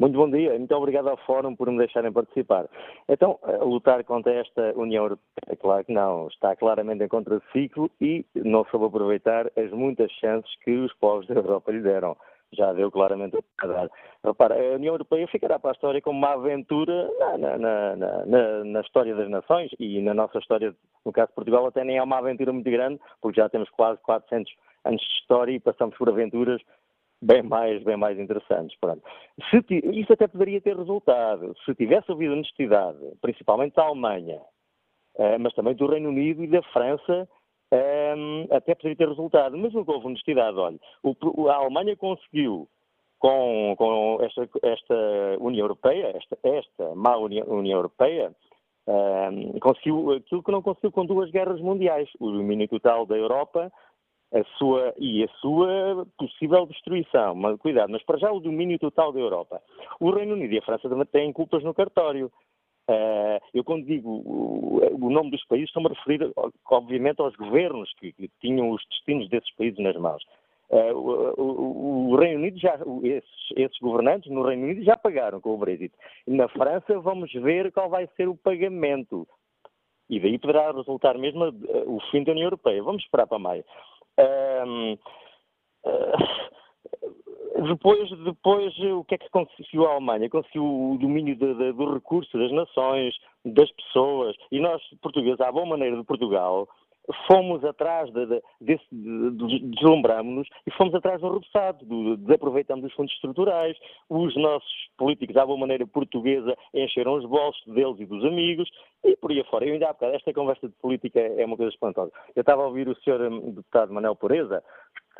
[0.00, 2.66] Muito bom dia, muito obrigado ao Fórum por me deixarem participar.
[3.08, 8.64] Então, lutar contra esta União Europeia, claro que não, está claramente em contraciclo e não
[8.64, 12.16] soube aproveitar as muitas chances que os povos da Europa lhe deram
[12.52, 13.90] já deu claramente a dar.
[14.24, 18.80] Repara, a União Europeia ficará para a história como uma aventura na, na, na, na,
[18.80, 20.74] história das nações e na nossa história,
[21.04, 24.00] no caso de Portugal, até nem é uma aventura muito grande, porque já temos quase
[24.02, 24.52] 400
[24.84, 26.60] anos de história e passamos por aventuras
[27.22, 28.76] bem mais, bem mais interessantes.
[28.80, 29.02] Pronto.
[29.50, 34.40] Se, isso até poderia ter resultado se tivesse havido honestidade, principalmente da Alemanha,
[35.18, 37.28] eh, mas também do Reino Unido e da França,
[37.72, 39.56] um, até poderia ter resultado.
[39.56, 40.56] Mas não houve honestidade.
[40.58, 42.68] Olha, o, a Alemanha conseguiu,
[43.18, 44.94] com, com esta, esta,
[45.40, 48.34] União Europeia, esta, esta má União, União Europeia,
[48.86, 53.70] um, conseguiu aquilo que não conseguiu com duas guerras mundiais, o domínio total da Europa
[54.32, 57.34] a sua, e a sua possível destruição.
[57.34, 59.60] Mas, cuidado, mas para já o domínio total da Europa.
[59.98, 62.30] O Reino Unido e a França também têm culpas no cartório.
[62.90, 66.28] Uh, eu, quando digo o, nome dos países, estou-me a referir,
[66.68, 70.20] obviamente, aos governos que, tinham os destinos desses países nas mãos.
[70.70, 75.56] Uh, o, Reino Unido já, esses, esses, governantes no Reino Unido já pagaram com o
[75.56, 75.94] Brexit.
[76.26, 79.24] Na França vamos ver qual vai ser o pagamento.
[80.08, 82.82] E daí poderá resultar mesmo uh, o fim da União Europeia.
[82.82, 83.64] Vamos esperar para maio.
[84.18, 84.98] Uh,
[87.68, 90.30] depois, depois, o que é que conseguiu a Alemanha?
[90.30, 94.36] Conseguiu o domínio de, de, do recurso das nações, das pessoas.
[94.50, 96.68] E nós, portugueses, à boa maneira de Portugal,
[97.26, 102.84] fomos atrás, de, de, desse, de, de, deslumbramos-nos e fomos atrás do rebuçado, do, desaproveitamos
[102.84, 103.76] os fundos estruturais,
[104.08, 108.70] os nossos políticos, à boa maneira portuguesa, encheram os bolsos deles e dos amigos
[109.04, 109.66] e por aí afora.
[109.66, 112.12] Eu ainda há bocado, esta conversa de política é uma coisa espantosa.
[112.34, 114.62] Eu estava a ouvir o senhor hum, deputado Manuel Pureza,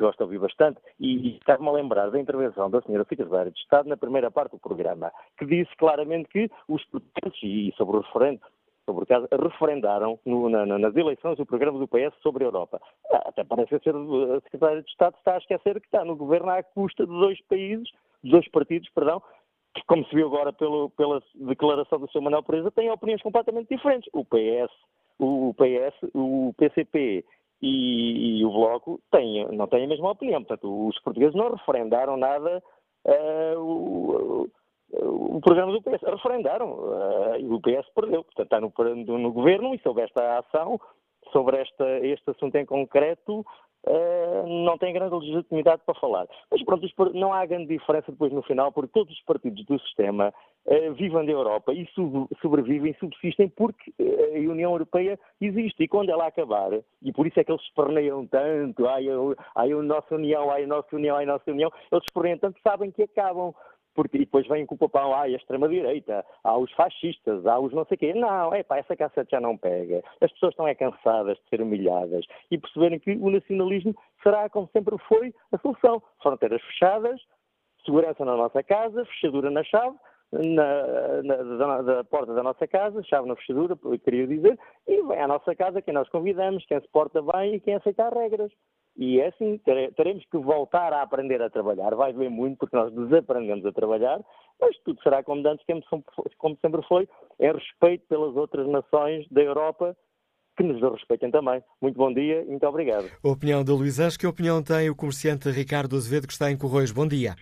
[0.01, 3.87] gosto de ouvir bastante, e estava-me a lembrar da intervenção da senhora secretária de Estado
[3.87, 8.41] na primeira parte do programa, que disse claramente que os protestantes, e sobre o referendo,
[8.85, 12.81] sobre o caso, referendaram no, na, nas eleições o programa do PS sobre a Europa.
[13.11, 16.49] Ah, até parece ser a secretária de Estado está a esquecer que está no governo
[16.49, 17.87] à custa de dois países,
[18.23, 19.21] de dois partidos, perdão,
[19.73, 22.21] que, como se viu agora pelo, pela declaração do Sr.
[22.21, 24.09] Manuel Presa, têm opiniões completamente diferentes.
[24.13, 24.71] O PS,
[25.19, 27.23] o PS, o PCP
[27.61, 28.99] e, e o Bloco
[29.51, 30.43] não têm a mesma opinião.
[30.43, 32.63] Portanto, os portugueses não referendaram nada
[33.05, 34.49] uh, o,
[34.91, 36.01] o, programa do PS.
[36.03, 38.23] Referendaram uh, e o PS perdeu.
[38.23, 40.79] Portanto, está no, no governo e sobre esta ação,
[41.31, 43.45] sobre esta, este assunto em concreto,
[43.83, 46.27] Uh, não tem grande legitimidade para falar.
[46.51, 50.31] Mas pronto, não há grande diferença depois no final, porque todos os partidos do sistema
[50.65, 51.87] uh, vivem da Europa e
[52.41, 55.83] sobrevivem, subsistem porque uh, a União Europeia existe.
[55.83, 56.71] E quando ela acabar,
[57.01, 59.07] e por isso é que eles esperneiam tanto, ai,
[59.55, 62.59] ai, a nossa União, ai, a nossa União, ai, a nossa União, eles esperneiam tanto
[62.61, 63.53] sabem que acabam.
[63.93, 67.73] Porque, e depois vem com o papão, ah, a extrema-direita, há os fascistas, há os
[67.73, 68.13] não sei quê.
[68.13, 70.03] Não, é pá, essa cassete já não pega.
[70.21, 74.69] As pessoas estão é cansadas de ser humilhadas e perceberem que o nacionalismo será, como
[74.71, 76.01] sempre foi, a solução.
[76.21, 77.21] Fronteiras fechadas,
[77.85, 79.95] segurança na nossa casa, fechadura na chave,
[80.31, 85.19] na, na, da, da, porta da nossa casa, chave na fechadura, queria dizer, e vem
[85.19, 88.51] à nossa casa quem nós convidamos, quem se porta bem e quem aceita as regras.
[88.97, 89.59] E é assim,
[89.95, 91.95] teremos que voltar a aprender a trabalhar.
[91.95, 94.19] Vai doer muito porque nós desaprendemos a trabalhar,
[94.59, 95.65] mas tudo será como antes,
[96.37, 97.07] como sempre foi,
[97.39, 99.95] é respeito pelas outras nações da Europa
[100.57, 101.63] que nos respeitem também.
[101.81, 103.09] Muito bom dia e muito obrigado.
[103.23, 106.57] A opinião de Luís Anjo, que opinião tem o comerciante Ricardo Azevedo, que está em
[106.57, 106.91] Correios?
[106.91, 107.35] Bom dia.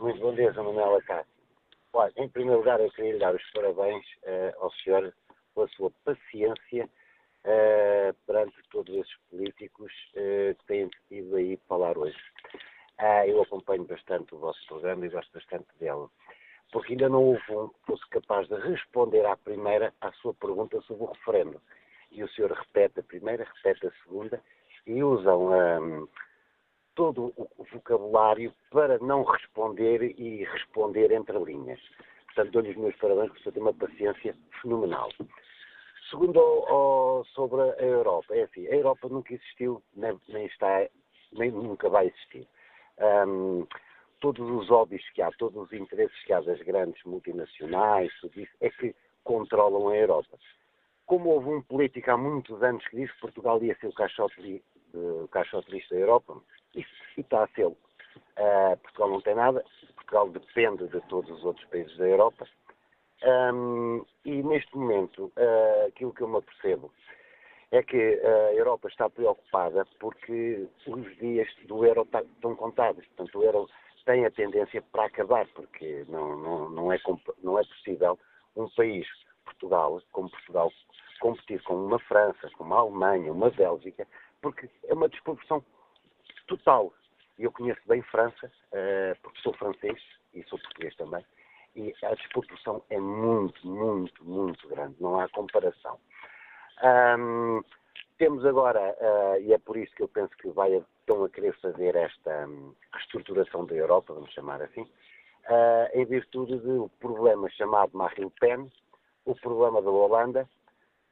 [0.00, 0.62] Muito bom dia, Sr.
[0.62, 1.26] Manuel Acácio.
[1.92, 5.14] Olha, em primeiro lugar, eu queria lhe dar os parabéns uh, ao senhor
[5.54, 6.88] pela sua paciência
[7.46, 12.18] uh, perante todos esses políticos uh, que têm decidido aí falar hoje.
[13.00, 16.06] Uh, eu acompanho bastante o vosso programa e gosto bastante dele,
[16.72, 20.80] porque ainda não houve um que fosse capaz de responder à primeira, à sua pergunta
[20.82, 21.60] sobre o referendo.
[22.10, 24.42] E o senhor repete a primeira, repete a segunda
[24.86, 26.08] e usam um,
[26.94, 31.80] todo o vocabulário para não responder e responder entre linhas.
[32.26, 35.10] Portanto, dou-lhe os meus parabéns, porque o senhor tem uma paciência fenomenal.
[36.10, 40.86] Segundo oh, sobre a Europa, é assim, a Europa nunca existiu, nem, nem está,
[41.32, 42.46] nem nunca vai existir.
[42.98, 43.66] Um,
[44.20, 48.52] todos os óbvios que há, todos os interesses que há das grandes multinacionais, tudo isso,
[48.60, 48.94] é que
[49.24, 50.38] controlam a Europa.
[51.06, 54.62] Como houve um político há muitos anos que disse que Portugal ia ser o caixote,
[54.94, 56.40] o caixote lixo da Europa,
[56.74, 57.66] isso, está a ser.
[57.66, 62.46] Uh, Portugal não tem nada, Portugal depende de todos os outros países da Europa
[63.24, 66.92] um, e neste momento, uh, aquilo que eu me apercebo
[67.72, 73.04] é que a Europa está preocupada porque os dias do euro tá, estão contados.
[73.06, 73.68] Portanto, o euro
[74.04, 76.98] tem a tendência para acabar, porque não, não, não, é,
[77.42, 78.18] não é possível
[78.56, 79.06] um país,
[79.44, 80.72] Portugal, como Portugal,
[81.20, 84.06] competir com uma França, com uma Alemanha, uma Bélgica,
[84.40, 85.64] porque é uma desproporção
[86.46, 86.92] total.
[87.38, 90.00] Eu conheço bem França, uh, porque sou francês
[90.32, 91.24] e sou português também,
[91.76, 95.98] e a desproporção é muito, muito, muito grande, não há comparação.
[96.82, 97.62] Um,
[98.18, 101.54] temos agora, uh, e é por isso que eu penso que vai, estão a querer
[101.60, 107.96] fazer esta um, reestruturação da Europa, vamos chamar assim, uh, em virtude do problema chamado
[107.96, 108.72] Marine Pen,
[109.26, 110.48] o problema da Holanda,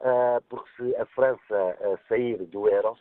[0.01, 2.97] uh, porque se a França sair do euro,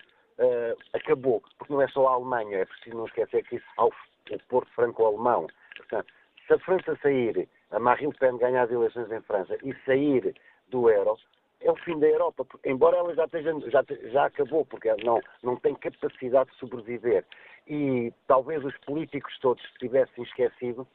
[0.93, 4.39] acabou, porque não é só a Alemanha, é preciso não esquecer que há o, o
[4.49, 5.47] Porto Franco-Alemão.
[5.77, 6.11] Portanto,
[6.47, 10.35] se a França sair, a Marine Le Pen ganhar as eleições em França e sair
[10.69, 11.17] do euro,
[11.61, 15.21] é o fim da Europa, embora ela já, esteja, já, já acabou, porque ela não,
[15.41, 17.25] não tem capacidade de sobreviver.
[17.67, 20.85] E talvez os políticos todos tivessem esquecido,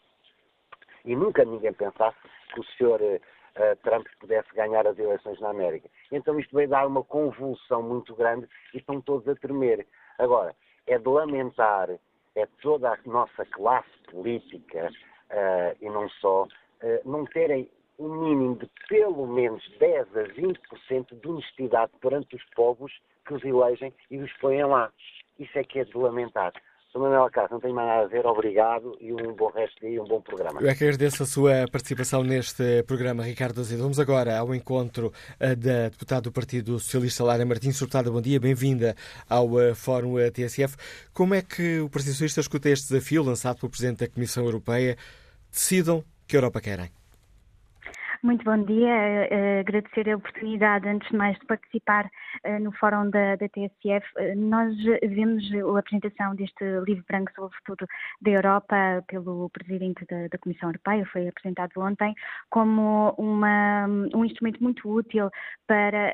[1.04, 2.18] e nunca ninguém pensasse
[2.52, 5.88] que o senhor uh, Trump pudesse ganhar as eleições na América.
[6.12, 9.86] Então isto vai dar uma convulsão muito grande e estão todos a tremer.
[10.18, 10.54] Agora,
[10.86, 11.88] é de lamentar,
[12.34, 14.90] é toda a nossa classe política,
[15.30, 21.20] uh, e não só, uh, não terem um mínimo de pelo menos 10 a 20%
[21.20, 22.92] de honestidade perante os povos
[23.26, 24.92] que os elegem e os põem lá.
[25.38, 26.52] Isso é que é de lamentar.
[26.92, 27.00] Sr.
[27.00, 29.96] Manuel Cássio, não tenho mais nada a ver, obrigado e um bom resto de dia
[29.96, 30.60] e um bom programa.
[30.60, 33.82] Eu é que agradeço a sua participação neste programa, Ricardo Azevedo.
[33.82, 37.78] Vamos agora ao encontro uh, da deputada do Partido Socialista, Lara Martins.
[37.78, 38.94] Deputada, bom dia, bem-vinda
[39.28, 40.76] ao uh, Fórum uh, TSF.
[41.12, 44.96] Como é que o Partido Socialista escuta este desafio lançado pelo Presidente da Comissão Europeia?
[45.50, 46.97] Decidam que Europa querem.
[48.20, 49.28] Muito bom dia.
[49.30, 52.04] Uh, agradecer a oportunidade, antes de mais, de participar
[52.44, 54.04] uh, no fórum da, da TSF.
[54.16, 57.86] Uh, nós vemos a apresentação deste livro branco sobre o futuro
[58.20, 62.12] da Europa pelo Presidente da, da Comissão Europeia, foi apresentado ontem,
[62.50, 65.30] como uma, um instrumento muito útil
[65.68, 66.12] para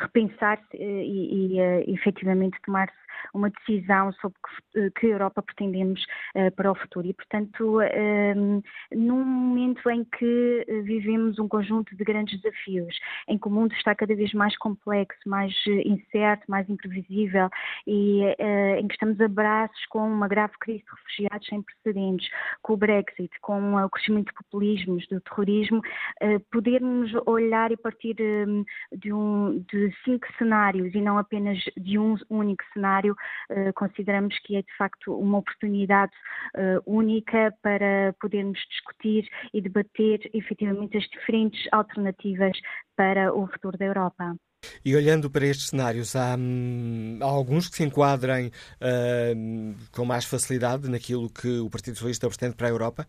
[0.00, 2.94] repensar-se e, e efetivamente tomar-se
[3.34, 4.38] uma decisão sobre
[4.72, 6.04] que, que Europa pretendemos
[6.54, 7.06] para o futuro.
[7.06, 7.80] E, portanto,
[8.94, 12.96] num momento em que vivemos um conjunto de grandes desafios,
[13.28, 15.52] em que o mundo está cada vez mais complexo, mais
[15.84, 17.48] incerto, mais imprevisível
[17.86, 22.28] e uh, em que estamos a braços com uma grave crise de refugiados sem precedentes,
[22.62, 25.80] com o Brexit, com o crescimento de populismos, do terrorismo,
[26.50, 32.62] podermos olhar e partir de, um, de cinco cenários e não apenas de um único
[32.72, 33.14] cenário
[33.50, 36.12] uh, consideramos que é de facto uma oportunidade
[36.56, 42.56] uh, única para podermos discutir e debater efetivamente as diferentes alternativas
[42.96, 44.36] para o futuro da Europa.
[44.84, 50.24] E olhando para estes cenários, há, hum, há alguns que se enquadrem uh, com mais
[50.24, 53.06] facilidade naquilo que o Partido Socialista pretende para a Europa?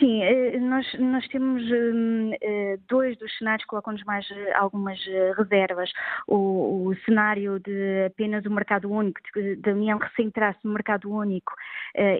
[0.00, 4.98] Sim, eh, nós, nós temos hum, eh, dois dos cenários que colocam-nos mais eh, algumas
[5.36, 5.92] reservas.
[6.26, 9.20] O, o, cenário de apenas o mercado único,
[9.58, 11.52] da União recentrar-se no mercado único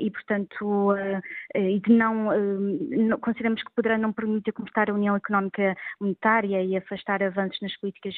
[0.00, 0.94] e, portanto,
[1.54, 6.76] e de não, hum, consideramos que poderá não permitir começar a União Económica Monetária e
[6.76, 8.14] afastar avanços nas políticas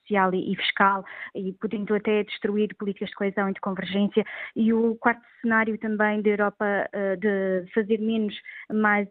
[0.00, 1.04] social e fiscal
[1.34, 4.24] e podendo até destruir políticas de coesão e de convergência.
[4.56, 6.88] E o quarto cenário também da Europa
[7.18, 8.34] de fazer menos
[8.72, 9.08] mais mais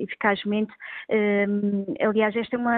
[0.00, 0.72] eficazmente.
[1.10, 2.76] Hum, aliás, esta é uma,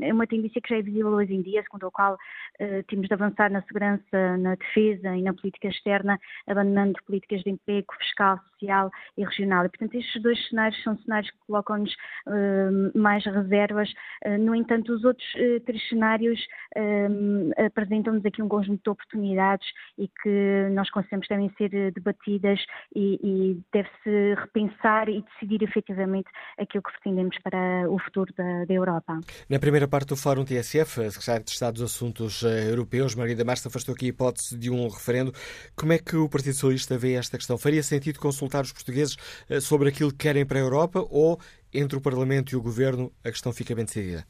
[0.00, 3.08] é uma tendência que já é visível hoje em dia, segundo a qual uh, temos
[3.08, 8.38] de avançar na segurança, na defesa e na política externa, abandonando políticas de emprego fiscal,
[8.52, 9.64] social e regional.
[9.64, 13.90] E, portanto, estes dois cenários são cenários que colocam-nos uh, mais reservas.
[14.24, 15.28] Uh, no entanto, os outros
[15.64, 16.40] três cenários
[16.76, 22.60] hum, apresentam-nos aqui um conjunto de oportunidades e que nós consideramos devem ser debatidas
[22.94, 26.28] e, e deve-se repensar pensar e decidir efetivamente
[26.58, 29.20] aquilo que pretendemos para o futuro da, da Europa.
[29.48, 33.44] Na primeira parte do Fórum TSF, a Secretária de Estado dos Assuntos eh, Europeus, Margarida
[33.44, 35.32] Marça, afastou aqui a hipótese de um referendo.
[35.76, 37.58] Como é que o Partido Socialista vê esta questão?
[37.58, 39.16] Faria sentido consultar os portugueses
[39.48, 41.38] eh, sobre aquilo que querem para a Europa ou,
[41.72, 44.24] entre o Parlamento e o Governo, a questão fica bem decidida?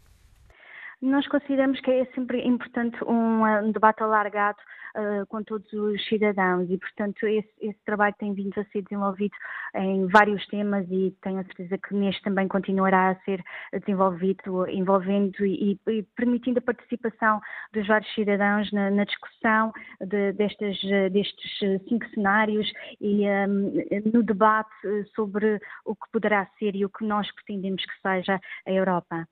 [1.00, 4.58] Nós consideramos que é sempre importante um, um debate alargado
[4.96, 9.34] uh, com todos os cidadãos e, portanto, esse, esse, trabalho tem vindo a ser desenvolvido
[9.74, 15.44] em vários temas e tenho a certeza que neste também continuará a ser desenvolvido, envolvendo
[15.44, 17.40] e, e permitindo a participação
[17.72, 20.78] dos vários cidadãos na, na discussão de, destes,
[21.88, 22.70] cinco cenários
[23.00, 23.72] e um,
[24.12, 24.68] no debate
[25.14, 29.26] sobre o que poderá ser e o que nós pretendemos que seja a Europa.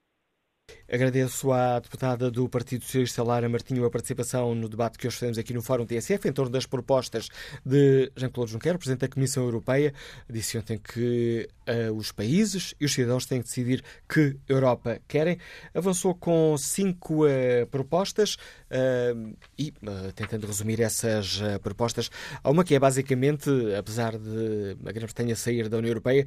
[0.89, 5.37] Agradeço à deputada do Partido Socialista, Lara Martinho, a participação no debate que hoje fizemos
[5.37, 7.29] aqui no Fórum TSF em torno das propostas
[7.65, 9.93] de Jean-Claude Juncker, Presidente da Comissão Europeia.
[10.31, 15.39] Disse ontem que uh, os países e os cidadãos têm que decidir que Europa querem.
[15.75, 18.37] Avançou com cinco uh, propostas
[18.71, 19.75] uh, e,
[20.15, 22.11] tentando resumir essas propostas,
[22.45, 26.27] há uma que é basicamente, apesar de a Grã-Bretanha sair da União Europeia,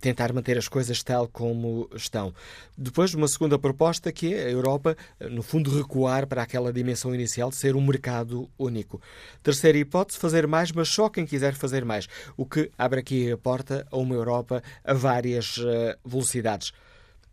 [0.00, 2.32] tentar manter as coisas tal como estão.
[2.76, 3.81] Depois, de uma segunda proposta
[4.12, 4.96] que é a Europa,
[5.30, 9.00] no fundo, recuar para aquela dimensão inicial de ser um mercado único.
[9.42, 13.36] Terceira hipótese, fazer mais, mas só quem quiser fazer mais, o que abre aqui a
[13.36, 16.72] porta a uma Europa a várias uh, velocidades.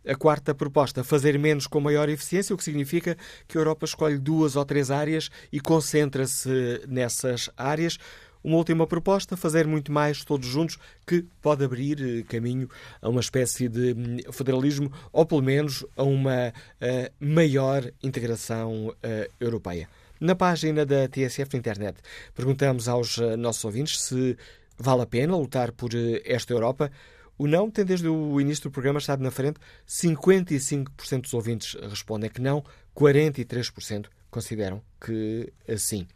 [0.08, 4.18] A quarta proposta, fazer menos com maior eficiência, o que significa que a Europa escolhe
[4.18, 7.98] duas ou três áreas e concentra-se nessas áreas.
[8.44, 12.70] Uma última proposta, fazer muito mais todos juntos, que pode abrir eh, caminho
[13.02, 18.96] a uma espécie de hum, federalismo ou, pelo menos, a uma uh, maior integração uh,
[19.40, 19.90] europeia.
[20.22, 21.98] Na página da TSF na internet,
[22.34, 24.38] perguntamos aos nossos ouvintes se
[24.78, 25.92] vale a pena lutar por
[26.26, 26.92] esta Europa.
[27.38, 29.60] O não tem desde o início do programa estado na frente.
[29.88, 32.64] 55% dos ouvintes respondem que não,
[32.94, 36.08] 43% consideram que sim.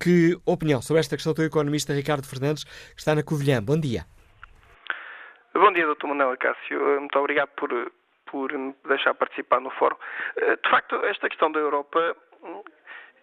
[0.00, 3.62] Que opinião sobre esta questão do economista Ricardo Fernandes, que está na Covilhã.
[3.62, 4.04] Bom dia.
[5.54, 6.06] Bom dia, Dr.
[6.06, 7.00] Manuel Cássio.
[7.00, 7.70] Muito obrigado por,
[8.26, 9.96] por me deixar participar no fórum.
[10.36, 12.16] Eh, de facto, esta questão da Europa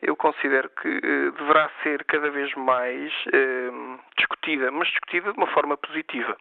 [0.01, 5.47] eu considero que uh, deverá ser cada vez mais uh, discutida, mas discutida de uma
[5.47, 6.37] forma positiva.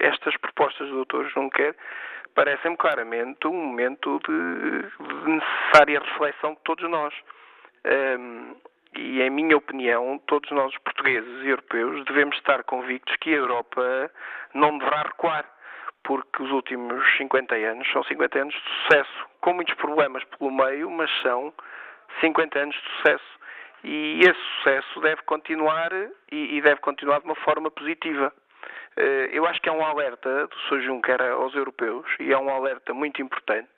[0.00, 1.28] Estas propostas do Dr.
[1.28, 1.74] Juncker
[2.34, 7.14] parecem-me claramente um momento de, de, necessária reflexão de todos nós.
[7.84, 8.54] Um,
[8.96, 14.10] e, em minha opinião, todos nós, portugueses e europeus, devemos estar convictos que a Europa
[14.54, 15.44] não deverá recuar,
[16.02, 20.90] porque os últimos 50 anos são 50 anos de sucesso, com muitos problemas pelo meio,
[20.90, 21.52] mas são
[22.20, 23.38] 50 anos de sucesso.
[23.84, 25.90] E esse sucesso deve continuar
[26.32, 28.32] e, deve continuar de uma forma positiva.
[28.96, 30.80] Eh, eu acho que é um alerta do Sr.
[30.82, 33.70] Juncker aos europeus e é um alerta muito importante,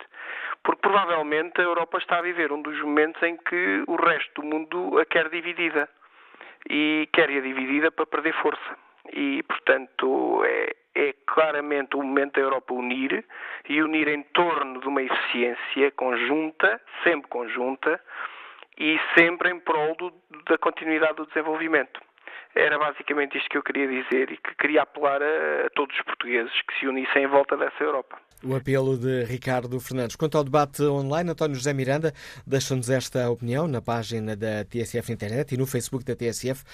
[0.63, 4.47] porque provavelmente a Europa está a viver um dos momentos em que o resto do
[4.47, 5.89] mundo a quer dividida
[6.69, 8.77] e quer-a dividida para perder força.
[9.13, 13.25] E, portanto, é, é claramente o momento da Europa unir
[13.69, 18.01] e unir em torno de uma eficiência conjunta, sempre conjunta,
[18.79, 20.13] e sempre em prol do,
[20.47, 22.01] da continuidade do desenvolvimento.
[22.55, 26.03] Era basicamente isto que eu queria dizer e que queria apelar a, a todos os
[26.05, 28.19] portugueses que se unissem em volta dessa Europa.
[28.43, 30.17] O apelo de Ricardo Fernandes.
[30.17, 32.13] Quanto ao debate online, António José Miranda
[32.47, 36.65] deixa-nos esta opinião na página da TSF Internet e no Facebook da TSF.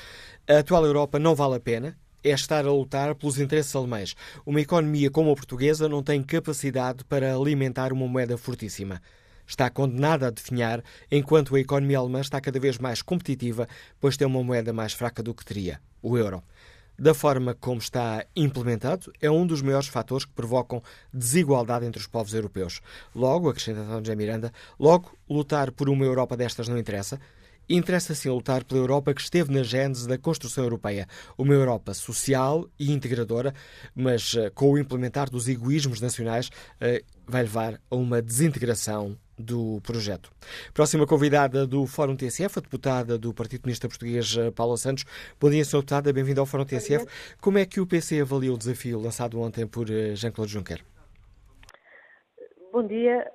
[0.48, 4.16] A atual Europa não vale a pena é estar a lutar pelos interesses alemães.
[4.44, 9.00] Uma economia como a portuguesa não tem capacidade para alimentar uma moeda fortíssima.
[9.46, 13.68] Está condenada a definhar, enquanto a economia alemã está cada vez mais competitiva,
[14.00, 16.42] pois tem uma moeda mais fraca do que teria, o euro.
[16.98, 20.82] Da forma como está implementado, é um dos maiores fatores que provocam
[21.12, 22.80] desigualdade entre os povos europeus.
[23.14, 27.20] Logo, acrescenta António Miranda, logo, lutar por uma Europa destas não interessa,
[27.68, 32.64] Interessa sim lutar pela Europa que esteve na gênese da construção europeia, uma Europa social
[32.78, 33.52] e integradora,
[33.92, 36.48] mas eh, com o implementar dos egoísmos nacionais
[36.80, 40.30] eh, vai levar a uma desintegração do projeto.
[40.72, 45.04] Próxima convidada do Fórum TSF, a deputada do Partido Comunista Português, eh, Paula Santos.
[45.40, 45.80] Bom dia, Sra.
[45.80, 47.06] Deputada, bem-vinda ao Fórum TSF.
[47.40, 50.84] Como é que o PC avalia o desafio lançado ontem por Jean-Claude Juncker?
[52.72, 53.26] Bom dia.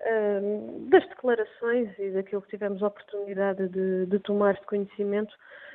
[0.89, 5.33] Das declarações e daquilo que tivemos a oportunidade de, de tomar de conhecimento,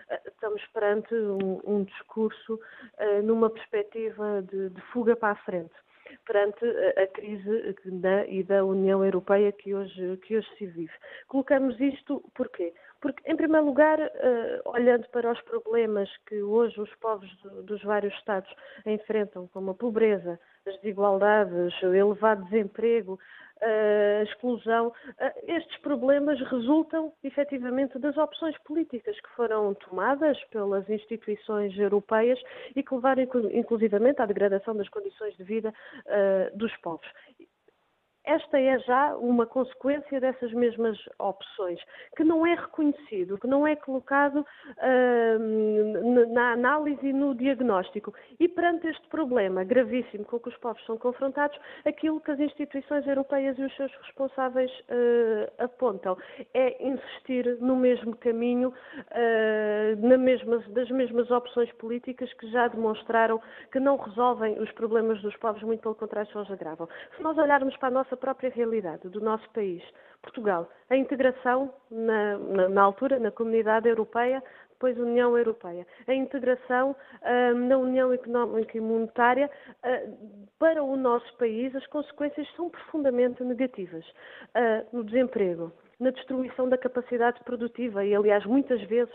[0.08, 2.60] ah, estamos perante um, um discurso
[2.98, 5.72] ah, numa perspectiva de, de, fuga para a frente,
[6.24, 6.64] perante
[6.96, 10.92] a crise da, e da União Europeia que hoje, que hoje se vive.
[11.28, 12.72] Colocamos isto porquê?
[13.06, 14.10] Porque, em primeiro lugar, uh,
[14.64, 18.52] olhando para os problemas que hoje os povos do, dos vários Estados
[18.84, 23.16] enfrentam, como a pobreza, as desigualdades, o elevado desemprego,
[23.62, 24.92] a exclusão,
[25.46, 32.38] estes problemas resultam efetivamente das opções políticas que foram tomadas pelas instituições europeias
[32.74, 33.22] e que levaram
[33.52, 35.72] inclusivamente à degradação das condições de vida
[36.54, 37.06] dos povos
[38.26, 41.80] esta é já uma consequência dessas mesmas opções,
[42.16, 48.12] que não é reconhecido, que não é colocado uh, na análise e no diagnóstico.
[48.40, 53.06] E perante este problema gravíssimo com que os povos são confrontados, aquilo que as instituições
[53.06, 56.16] europeias e os seus responsáveis uh, apontam
[56.52, 63.40] é insistir no mesmo caminho, uh, mesma, das mesmas opções políticas que já demonstraram
[63.70, 66.88] que não resolvem os problemas dos povos, muito pelo contrário, só os agravam.
[67.16, 69.82] Se nós olharmos para a nossa nossa própria realidade, do nosso país,
[70.22, 76.90] Portugal, a integração na, na, na altura na comunidade europeia, depois União Europeia, a integração
[77.22, 80.16] uh, na União Económica e Monetária, uh,
[80.58, 84.04] para o nosso país as consequências são profundamente negativas.
[84.06, 89.14] Uh, no desemprego, na destruição da capacidade produtiva e, aliás, muitas vezes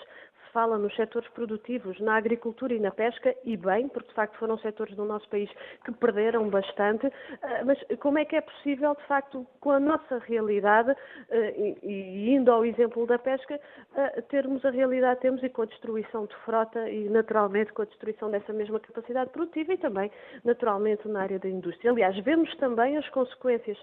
[0.51, 4.57] fala nos setores produtivos, na agricultura e na pesca, e bem, porque de facto foram
[4.59, 5.49] setores do nosso país
[5.83, 7.11] que perderam bastante,
[7.41, 11.35] ah, mas como é que é possível, de facto, com a nossa realidade, ah,
[11.83, 13.59] e indo ao exemplo da pesca,
[13.95, 17.81] ah, termos a realidade que temos e com a destruição de frota e, naturalmente, com
[17.81, 20.11] a destruição dessa mesma capacidade produtiva e também,
[20.43, 21.91] naturalmente, na área da indústria.
[21.91, 23.77] Aliás, vemos também as consequências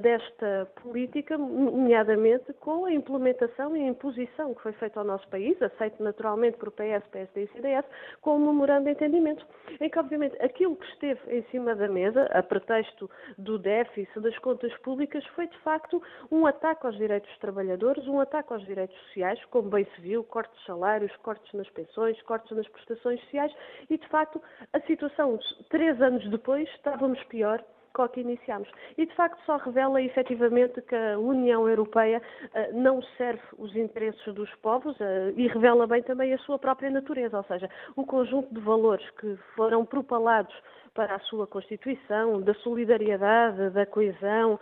[0.00, 5.60] desta política, nomeadamente com a implementação e a imposição que foi feita ao nosso país,
[5.60, 7.84] aceita naturalmente por PS, PSD e CDS,
[8.20, 9.46] com um memorando de entendimento,
[9.80, 14.36] em que, obviamente, aquilo que esteve em cima da mesa, a pretexto do déficit das
[14.38, 18.96] contas públicas, foi de facto um ataque aos direitos dos trabalhadores, um ataque aos direitos
[19.06, 23.54] sociais, como bem se viu, cortes de salários, cortes nas pensões, cortes nas prestações sociais,
[23.88, 24.40] e de facto
[24.72, 25.38] a situação,
[25.68, 27.62] três anos depois, estávamos pior
[27.98, 28.68] com que iniciamos.
[28.96, 34.32] E, de facto, só revela efetivamente que a União Europeia uh, não serve os interesses
[34.34, 38.54] dos povos uh, e revela bem também a sua própria natureza, ou seja, o conjunto
[38.54, 40.54] de valores que foram propalados
[40.98, 44.58] para a sua Constituição, da solidariedade, da coesão,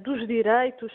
[0.00, 0.92] dos direitos.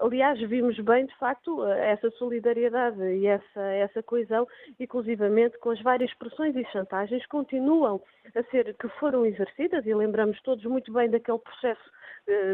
[0.00, 4.44] Aliás, vimos bem, de facto, essa solidariedade e essa, essa coesão,
[4.80, 8.02] inclusivamente com as várias pressões e chantagens, continuam
[8.34, 12.03] a ser, que foram exercidas, e lembramos todos muito bem daquele processo eh,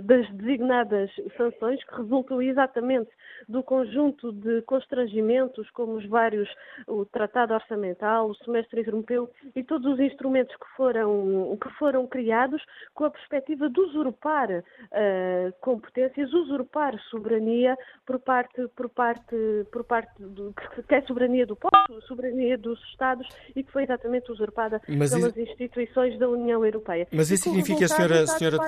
[0.03, 3.11] das designadas sanções, que resultam exatamente
[3.49, 6.49] do conjunto de constrangimentos, como os vários,
[6.87, 12.63] o Tratado Orçamental, o Semestre Europeu e todos os instrumentos que foram, que foram criados
[12.95, 19.37] com a perspectiva de usurpar uh, competências, usurpar soberania por parte, por parte,
[19.73, 20.53] por parte do,
[20.87, 25.37] que é soberania do povo, soberania dos Estados e que foi exatamente usurpada Mas pelas
[25.37, 25.53] isso...
[25.53, 27.07] instituições da União Europeia.
[27.13, 28.59] Mas isso significa, senhora, senhora,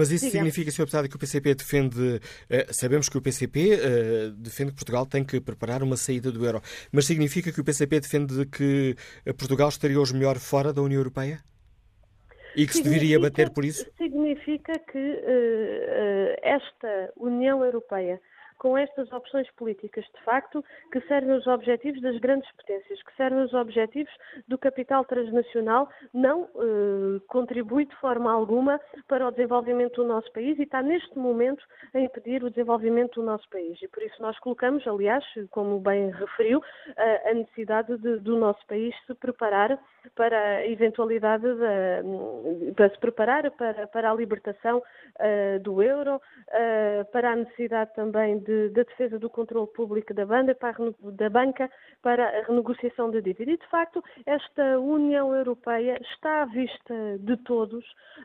[0.00, 0.78] mas isso significa, Sr.
[0.78, 2.00] Deputado, que o PCP defende.
[2.00, 6.42] Uh, sabemos que o PCP eh, defende que Portugal tem que preparar uma saída do
[6.46, 6.62] euro.
[6.90, 8.96] Mas significa que o PCP defende que
[9.26, 11.40] eh, Portugal estaria hoje melhor fora da União Europeia?
[12.56, 13.84] E que se deveria bater por isso?
[13.98, 18.18] Significa que uh, esta União Europeia
[18.60, 20.62] com estas opções políticas, de facto,
[20.92, 24.12] que servem os objetivos das grandes potências, que servem os objetivos
[24.46, 28.78] do capital transnacional, não eh, contribui de forma alguma
[29.08, 31.64] para o desenvolvimento do nosso país e está neste momento
[31.94, 33.80] a impedir o desenvolvimento do nosso país.
[33.80, 36.62] E por isso nós colocamos, aliás, como bem referiu,
[37.24, 39.78] a necessidade de, do nosso país se preparar
[40.14, 47.04] para a eventualidade de, para se preparar para, para a libertação uh, do euro, uh,
[47.12, 51.10] para a necessidade também de de, da defesa do controle público da, banda, para a,
[51.12, 51.70] da banca
[52.02, 53.52] para a renegociação da dívida.
[53.52, 57.84] E, de facto, esta União Europeia está à vista de todos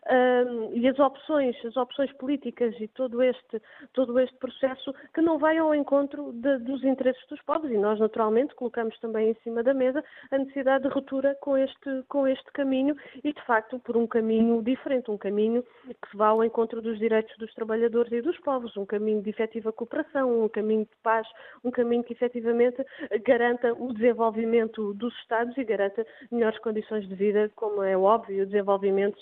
[0.10, 3.61] um, e as opções, as opções políticas e todo este,
[3.93, 7.99] todo este processo que não vai ao encontro de, dos interesses dos povos e nós,
[7.99, 12.52] naturalmente, colocamos também em cima da mesa a necessidade de ruptura com este, com este
[12.53, 16.97] caminho e, de facto, por um caminho diferente, um caminho que vá ao encontro dos
[16.97, 21.28] direitos dos trabalhadores e dos povos, um caminho de efetiva cooperação um caminho de paz,
[21.64, 22.86] um caminho que efetivamente
[23.26, 28.46] garanta o desenvolvimento dos Estados e garanta melhores condições de vida, como é óbvio, o
[28.46, 29.18] desenvolvimento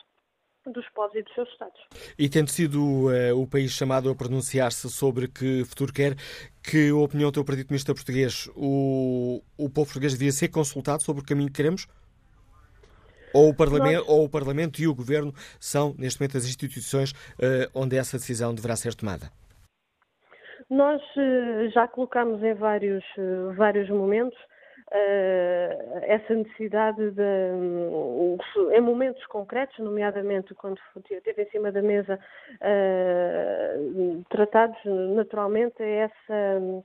[0.71, 1.79] dos povos e dos seus Estados.
[2.17, 6.15] E tendo sido uh, o país chamado a pronunciar-se sobre que futuro quer,
[6.61, 8.49] que opinião tem o Partido Comunista Português?
[8.55, 11.87] O, o povo português devia ser consultado sobre o caminho que queremos?
[13.33, 14.07] Ou o, Parlamento, Nós...
[14.07, 18.53] ou o Parlamento e o Governo são, neste momento, as instituições uh, onde essa decisão
[18.53, 19.31] deverá ser tomada?
[20.73, 24.39] Nós eh, já colocamos em vários, eh, vários momentos
[24.89, 27.21] uh, essa necessidade de,
[27.53, 28.37] um,
[28.71, 30.79] em momentos concretos, nomeadamente quando
[31.11, 32.19] esteve em cima da mesa
[34.29, 34.79] tratados
[35.15, 36.83] naturalmente essa,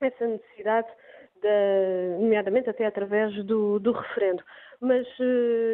[0.00, 0.86] essa necessidade
[1.42, 4.44] de, nomeadamente até através do, do referendo.
[4.80, 5.08] Mas,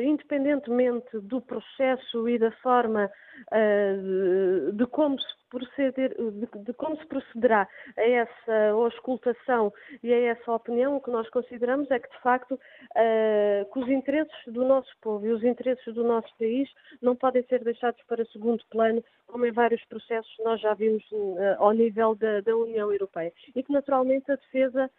[0.03, 3.11] independentemente do processo e da forma
[3.53, 10.13] uh, de, de, como se proceder, de, de, como se procederá a essa auscultação e
[10.13, 14.33] a essa opinião, o que nós consideramos é que, de facto, uh, que os interesses
[14.47, 16.71] do nosso povo e os interesses do nosso país
[17.03, 21.57] não podem ser deixados para segundo plano, como em vários processos nós já vimos uh,
[21.59, 23.33] ao nível da, da, União Europeia.
[23.55, 24.91] E que, naturalmente, a defesa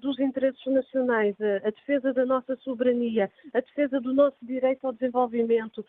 [0.00, 5.84] dos interesses nacionais, a defesa da nossa soberania, a defesa do nosso direito ao desenvolvimento,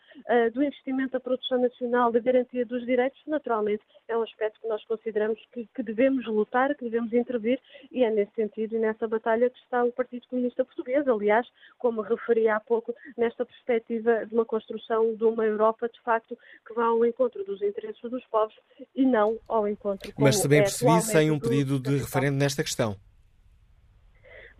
[0.54, 4.84] do investimento da produção nacional, da garantia dos direitos, naturalmente, é um aspecto que nós
[4.84, 7.60] consideramos que, que, devemos lutar, que devemos intervir,
[7.90, 11.06] e é nesse sentido e nessa batalha que está o Partido Comunista Português.
[11.06, 11.46] Aliás,
[11.78, 16.36] como referi há pouco, nesta perspectiva de uma construção de uma Europa, de facto,
[16.66, 18.54] que vá ao encontro dos interesses dos povos
[18.94, 20.12] e não ao encontro.
[20.18, 22.96] Mas se bem é percebi, sem um pedido de referendo nesta questão.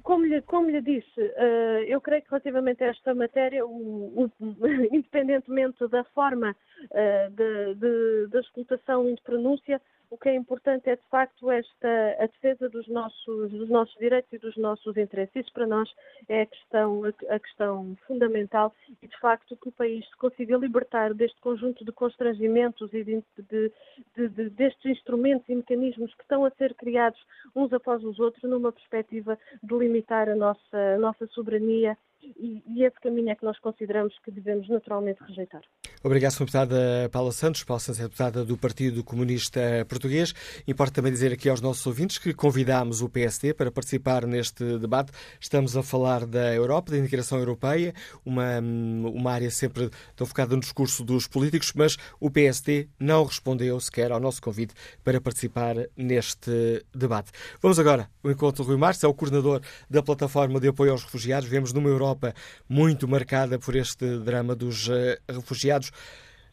[0.09, 4.31] Como lhe, como lhe disse, uh, eu creio que relativamente a esta matéria, o, o,
[4.91, 9.79] independentemente da forma uh, da explotação e de pronúncia,
[10.11, 14.33] o que é importante é, de facto, esta, a defesa dos nossos, dos nossos direitos
[14.33, 15.35] e dos nossos interesses.
[15.37, 15.89] Isso, para nós,
[16.29, 21.13] é a questão, a questão fundamental e, de facto, que o país se consiga libertar
[21.13, 26.51] deste conjunto de constrangimentos e de, de, de, destes instrumentos e mecanismos que estão a
[26.53, 27.21] ser criados
[27.55, 32.99] uns após os outros, numa perspectiva de limitar a nossa, a nossa soberania e, esse
[33.01, 35.63] caminho é que nós consideramos que devemos naturalmente rejeitar.
[36.03, 36.45] Obrigado, Sra.
[36.45, 37.65] Deputada Paula Santos.
[37.65, 40.35] Paula Santos é deputada do Partido Comunista Português.
[40.67, 45.13] Importa também dizer aqui aos nossos ouvintes que convidámos o PSD para participar neste debate.
[45.41, 50.61] Estamos a falar da Europa, da integração europeia, uma, uma área sempre tão focada no
[50.61, 54.75] discurso dos políticos, mas o PSD não respondeu sequer ao nosso convite
[55.05, 57.33] para participar neste debate.
[57.61, 61.05] Vamos agora ao encontro do Rui Marques, é o coordenador da plataforma de apoio aos
[61.05, 61.49] refugiados.
[61.49, 62.35] Vemos numa Europa Europa
[62.69, 64.89] muito marcada por este drama dos
[65.29, 65.91] refugiados.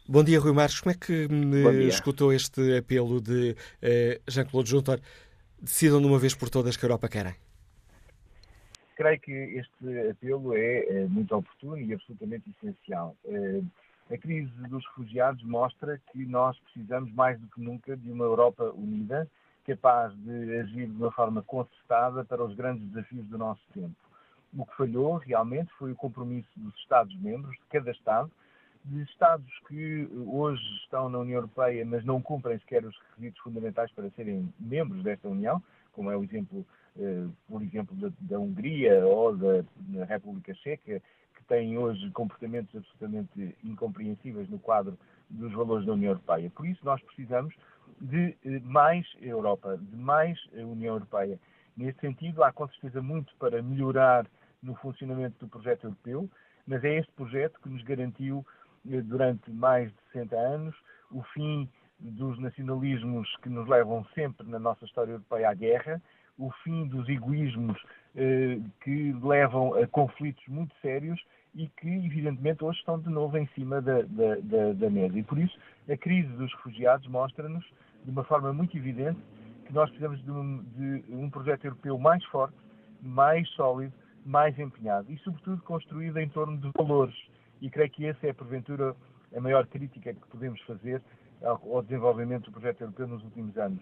[0.08, 0.82] Bom dia, Rui Marques.
[0.82, 1.28] Como é que
[1.88, 3.56] escutou este apelo de
[4.28, 5.00] Jean-Claude Juncker?
[5.62, 7.34] Decidam de uma vez por todas que a Europa querem.
[8.96, 13.16] Creio que este apelo é muito oportuno e absolutamente essencial.
[14.12, 18.72] A crise dos refugiados mostra que nós precisamos mais do que nunca de uma Europa
[18.76, 19.28] unida,
[19.66, 23.96] capaz de agir de uma forma concertada para os grandes desafios do nosso tempo.
[24.58, 28.32] O que falhou realmente foi o compromisso dos Estados-membros, de cada Estado,
[28.86, 33.92] de Estados que hoje estão na União Europeia, mas não cumprem sequer os requisitos fundamentais
[33.92, 35.62] para serem membros desta União,
[35.92, 36.66] como é o exemplo,
[37.00, 39.64] eh, por exemplo, da, da Hungria ou da,
[40.06, 41.02] República Checa,
[41.48, 44.98] têm hoje comportamentos absolutamente incompreensíveis no quadro
[45.30, 46.50] dos valores da União Europeia.
[46.50, 47.56] Por isso, nós precisamos
[48.02, 51.40] de eh, mais Europa, de mais União Europeia.
[51.76, 54.26] Nesse sentido, há com certeza muito para melhorar
[54.66, 56.30] no funcionamento do projeto europeu,
[56.68, 58.46] mas é este projeto que nos garantiu,
[58.90, 60.76] eh, durante mais de 60 anos,
[61.12, 61.70] o fim
[62.00, 66.02] dos nacionalismos que nos levam sempre na nossa história europeia à guerra,
[66.38, 67.82] o fim dos egoísmos
[68.16, 71.24] eh, que levam a conflitos muito sérios
[71.54, 75.18] e que, evidentemente, hoje estão de novo em cima da, da, da, da mesa.
[75.18, 75.58] E por isso,
[75.90, 77.64] a crise dos refugiados mostra-nos,
[78.04, 79.20] de uma forma muito evidente,
[79.66, 82.56] que nós precisamos de um, de um projeto europeu mais forte,
[83.02, 83.94] mais sólido,
[84.26, 87.16] mais empenhado e, sobretudo, construído em torno de valores.
[87.62, 88.96] E creio que essa é, porventura,
[89.36, 91.02] a maior crítica que podemos fazer
[91.44, 93.82] ao, ao desenvolvimento do projeto europeu nos últimos anos.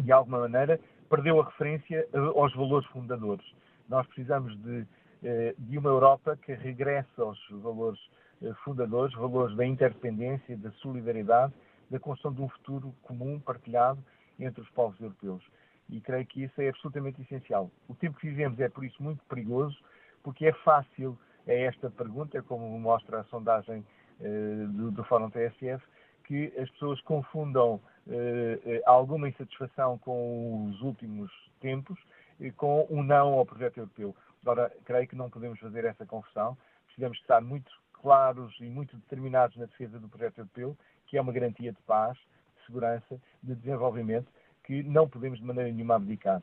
[0.00, 3.46] De alguma maneira, perdeu a referência eh, aos valores fundadores.
[3.88, 4.86] Nós precisamos de,
[5.22, 8.00] eh, de uma Europa que regresse aos valores
[8.42, 11.52] eh, fundadores, valores da interdependência, da solidariedade,
[11.90, 14.02] da construção de um futuro comum, partilhado
[14.38, 15.42] entre os povos europeus.
[15.88, 17.70] E creio que isso é absolutamente essencial.
[17.88, 19.76] O tempo que vivemos é, por isso, muito perigoso,
[20.22, 23.84] porque é fácil, é esta pergunta, como mostra a sondagem
[24.18, 25.84] do, do Fórum TSF,
[26.24, 31.30] que as pessoas confundam eh, eh, alguma insatisfação com os últimos
[31.60, 31.98] tempos
[32.40, 34.14] e com um não ao projeto europeu.
[34.42, 36.56] Agora, creio que não podemos fazer essa confusão.
[36.86, 40.76] Precisamos estar muito claros e muito determinados na defesa do projeto europeu,
[41.06, 44.28] que é uma garantia de paz, de segurança, de desenvolvimento,
[44.66, 46.42] que não podemos de maneira nenhuma abdicar.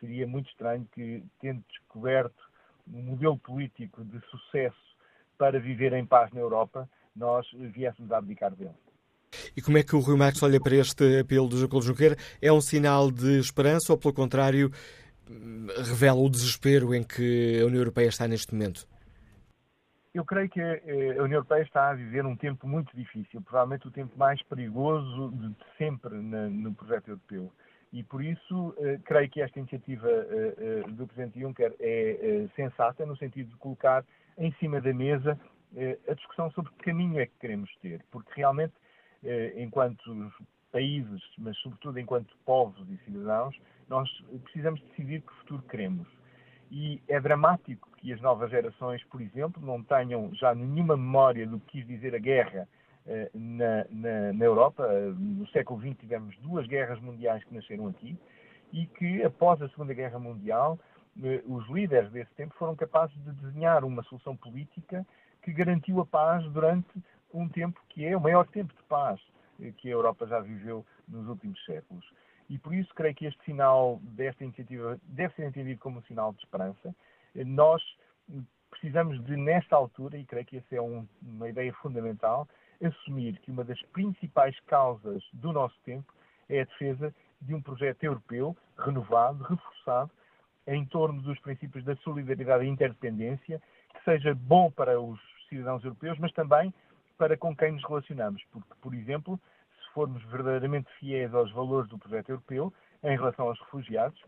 [0.00, 2.42] Seria muito estranho que, tendo descoberto
[2.92, 4.76] um modelo político de sucesso
[5.36, 8.74] para viver em paz na Europa, nós viéssemos a abdicar dele.
[9.56, 12.16] E como é que o Rui Marques olha para este apelo do Jacob Junqueira?
[12.42, 14.72] É um sinal de esperança ou, pelo contrário,
[15.84, 18.88] revela o desespero em que a União Europeia está neste momento?
[20.12, 23.86] Eu creio que eh, a União Europeia está a viver um tempo muito difícil, provavelmente
[23.86, 27.52] o tempo mais perigoso de sempre no projeto europeu.
[27.92, 33.16] E por isso eh, creio que esta iniciativa eh, do Presidente Juncker é sensata, no
[33.16, 34.04] sentido de colocar
[34.36, 35.38] em cima da mesa
[36.08, 38.74] a discussão sobre que caminho é que queremos ter, porque realmente
[39.56, 40.02] enquanto
[40.72, 43.56] países, mas sobretudo enquanto povos e cidadãos,
[43.88, 44.10] nós
[44.42, 46.08] precisamos decidir que futuro queremos.
[46.70, 51.58] E é dramático que as novas gerações, por exemplo, não tenham já nenhuma memória do
[51.60, 52.68] que quis dizer a guerra
[53.06, 54.88] eh, na, na, na, Europa.
[55.18, 58.16] No século XX tivemos duas guerras mundiais que nasceram aqui
[58.72, 60.78] e que, após a Segunda Guerra Mundial,
[61.22, 65.04] eh, os líderes desse tempo foram capazes de desenhar uma solução política
[65.42, 67.02] que garantiu a paz durante
[67.34, 69.20] um tempo que é o maior tempo de paz
[69.76, 72.04] que a Europa já viveu nos últimos séculos.
[72.50, 76.32] E por isso creio que este sinal desta iniciativa deve ser entendido como um sinal
[76.32, 76.94] de esperança.
[77.34, 77.80] Nós
[78.70, 82.48] precisamos de, nesta altura, e creio que essa é um, uma ideia fundamental,
[82.82, 86.12] assumir que uma das principais causas do nosso tempo
[86.48, 90.10] é a defesa de um projeto europeu renovado, reforçado,
[90.66, 93.62] em torno dos princípios da solidariedade e interdependência,
[93.94, 96.74] que seja bom para os cidadãos europeus, mas também
[97.16, 98.42] para com quem nos relacionamos.
[98.50, 99.38] Porque, por exemplo,
[99.90, 102.72] se formos verdadeiramente fiéis aos valores do projeto europeu,
[103.02, 104.20] em relação aos refugiados,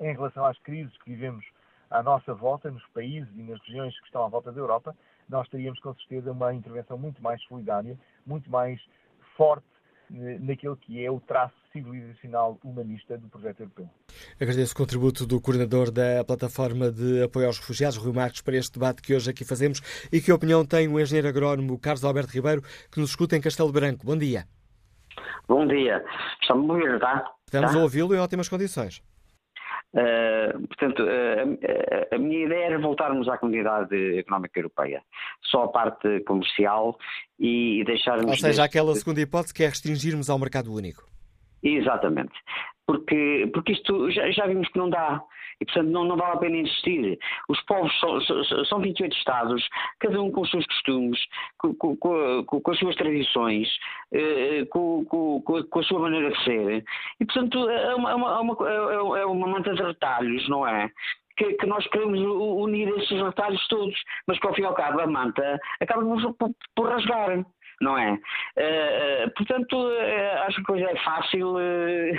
[0.00, 1.44] em relação às crises que vivemos
[1.90, 4.94] à nossa volta, nos países e nas regiões que estão à volta da Europa,
[5.28, 8.80] nós teríamos com certeza uma intervenção muito mais solidária, muito mais
[9.36, 9.66] forte
[10.12, 13.88] eh, naquilo que é o traço civilizacional humanista do projeto europeu.
[14.40, 18.72] Agradeço o contributo do coordenador da plataforma de apoio aos refugiados, Rui Marques, para este
[18.72, 19.80] debate que hoje aqui fazemos
[20.12, 23.72] e que opinião tem o engenheiro agrónomo Carlos Alberto Ribeiro, que nos escuta em Castelo
[23.72, 24.04] Branco.
[24.04, 24.46] Bom dia.
[25.48, 26.04] Bom dia.
[26.40, 27.30] Estamos a ouvir, tá?
[27.46, 27.78] Estamos tá?
[27.78, 29.02] a ouvi-lo em ótimas condições.
[29.94, 35.00] Uh, portanto, uh, a minha ideia era voltarmos à comunidade económica europeia,
[35.40, 36.98] só a parte comercial
[37.38, 38.26] e deixarmos.
[38.26, 38.60] Ou seja, deste...
[38.60, 41.13] aquela segunda hipótese que é restringirmos ao mercado único.
[41.64, 42.32] Exatamente.
[42.86, 45.22] Porque, porque isto já, já vimos que não dá.
[45.60, 47.18] E, portanto, não, não vale a pena insistir.
[47.48, 48.20] Os povos são,
[48.66, 49.66] são 28 Estados,
[50.00, 51.18] cada um com os seus costumes,
[51.58, 53.68] com, com, com, com as suas tradições,
[54.12, 55.06] eh, com,
[55.78, 56.84] a sua maneira de ser.
[57.20, 60.90] E, portanto, é uma, é uma, é, é uma manta de retalhos, não é?
[61.36, 63.96] Que, que, nós queremos unir esses retalhos todos,
[64.26, 66.04] mas que ao fim e ao cabo a manta acaba
[66.38, 67.44] por, por rasgar
[67.80, 68.12] não é?
[68.12, 71.56] Uh, portanto, uh, acho que coisa é fácil.
[71.56, 72.18] Uh,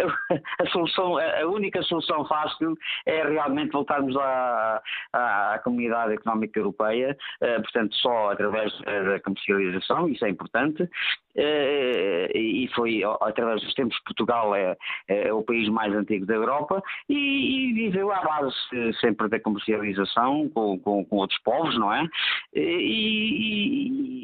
[0.60, 4.82] a, solução, a única solução fácil é realmente voltarmos à,
[5.12, 10.88] à, à Comunidade Económica Europeia, portanto, só através da comercialização, isso é importante.
[11.36, 14.76] e foi através dos tempos Portugal é,
[15.08, 18.54] é, o país mais antigo da Europa e, e viveu à base
[19.00, 22.06] sempre da comercialização com, com, com outros povos, não é?
[22.54, 24.20] E,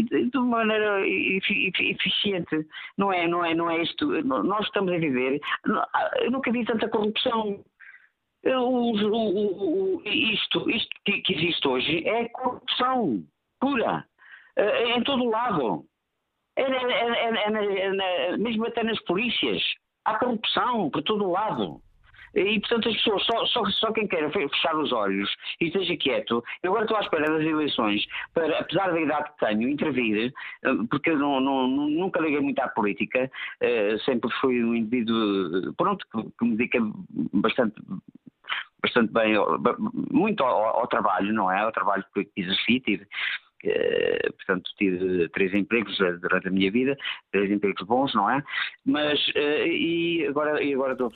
[0.00, 2.66] e, de uma maneira eficiente.
[2.98, 4.06] Não é, não é, não é isto.
[4.24, 5.40] Nós estamos a viver.
[6.20, 7.64] Eu nunca vi tanta corrupção.
[8.44, 13.22] O, o, isto isto que, existe hoje é corrupção
[13.60, 14.04] pura,
[14.56, 15.84] é, em todo lado.
[16.56, 19.62] É, é, é, mesmo até nas polícias.
[20.04, 21.80] Há corrupção por todo lado.
[22.34, 25.30] E, portanto, as pessoas, só, só, só quem quer fechar os olhos
[25.60, 29.46] e esteja quieto, eu agora estou à espera das eleições para, apesar da idade que
[29.46, 30.32] tenho, intervir,
[30.64, 33.30] eh, porque eu não, não, nunca liguei muito à política,
[33.60, 36.06] eh, sempre fui um indivíduo, pronto,
[36.38, 36.78] que, me dedica
[37.32, 37.80] bastante
[38.82, 39.34] bastante bem,
[40.10, 41.60] muito ao, ao, trabalho, não é?
[41.60, 43.06] Ao trabalho que exerci, tive,
[43.64, 46.96] Uh, portanto, tive três empregos durante a minha vida,
[47.30, 48.42] três empregos bons, não é?
[48.84, 51.08] Mas, uh, e, agora, e agora estou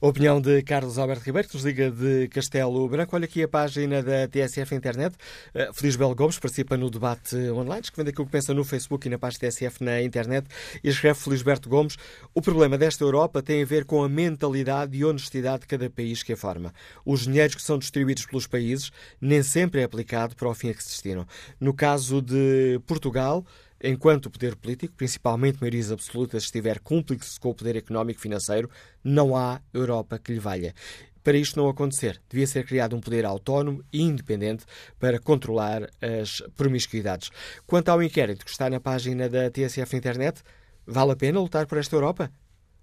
[0.00, 3.14] Opinião de Carlos Alberto Ribeiro, que nos liga de Castelo Branco.
[3.14, 5.16] Olha aqui a página da TSF Internet.
[5.54, 9.10] Uh, Feliz Belo Gomes participa no debate online, escrevendo aquilo que pensa no Facebook e
[9.10, 10.46] na página TSF na internet.
[10.82, 11.96] E escreve Felisberto Gomes:
[12.34, 16.22] O problema desta Europa tem a ver com a mentalidade e honestidade de cada país
[16.22, 16.72] que a forma.
[17.04, 18.90] Os dinheiros que são distribuídos pelos países
[19.20, 21.26] nem sempre é aplicado para o fim a que se destinam.
[21.58, 23.44] No caso de Portugal,
[23.82, 28.68] Enquanto o poder político, principalmente maiorias absolutas, estiver cúmplice com o poder económico e financeiro,
[29.02, 30.74] não há Europa que lhe valha.
[31.22, 34.64] Para isto não acontecer, devia ser criado um poder autónomo e independente
[34.98, 37.30] para controlar as promiscuidades.
[37.66, 40.42] Quanto ao inquérito que está na página da TSF Internet,
[40.86, 42.30] vale a pena lutar por esta Europa?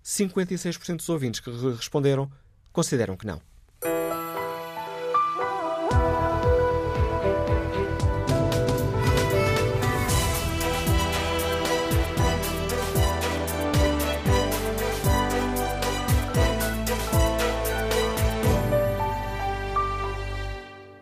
[0.04, 2.32] 56% dos ouvintes que responderam
[2.72, 3.42] consideram que não.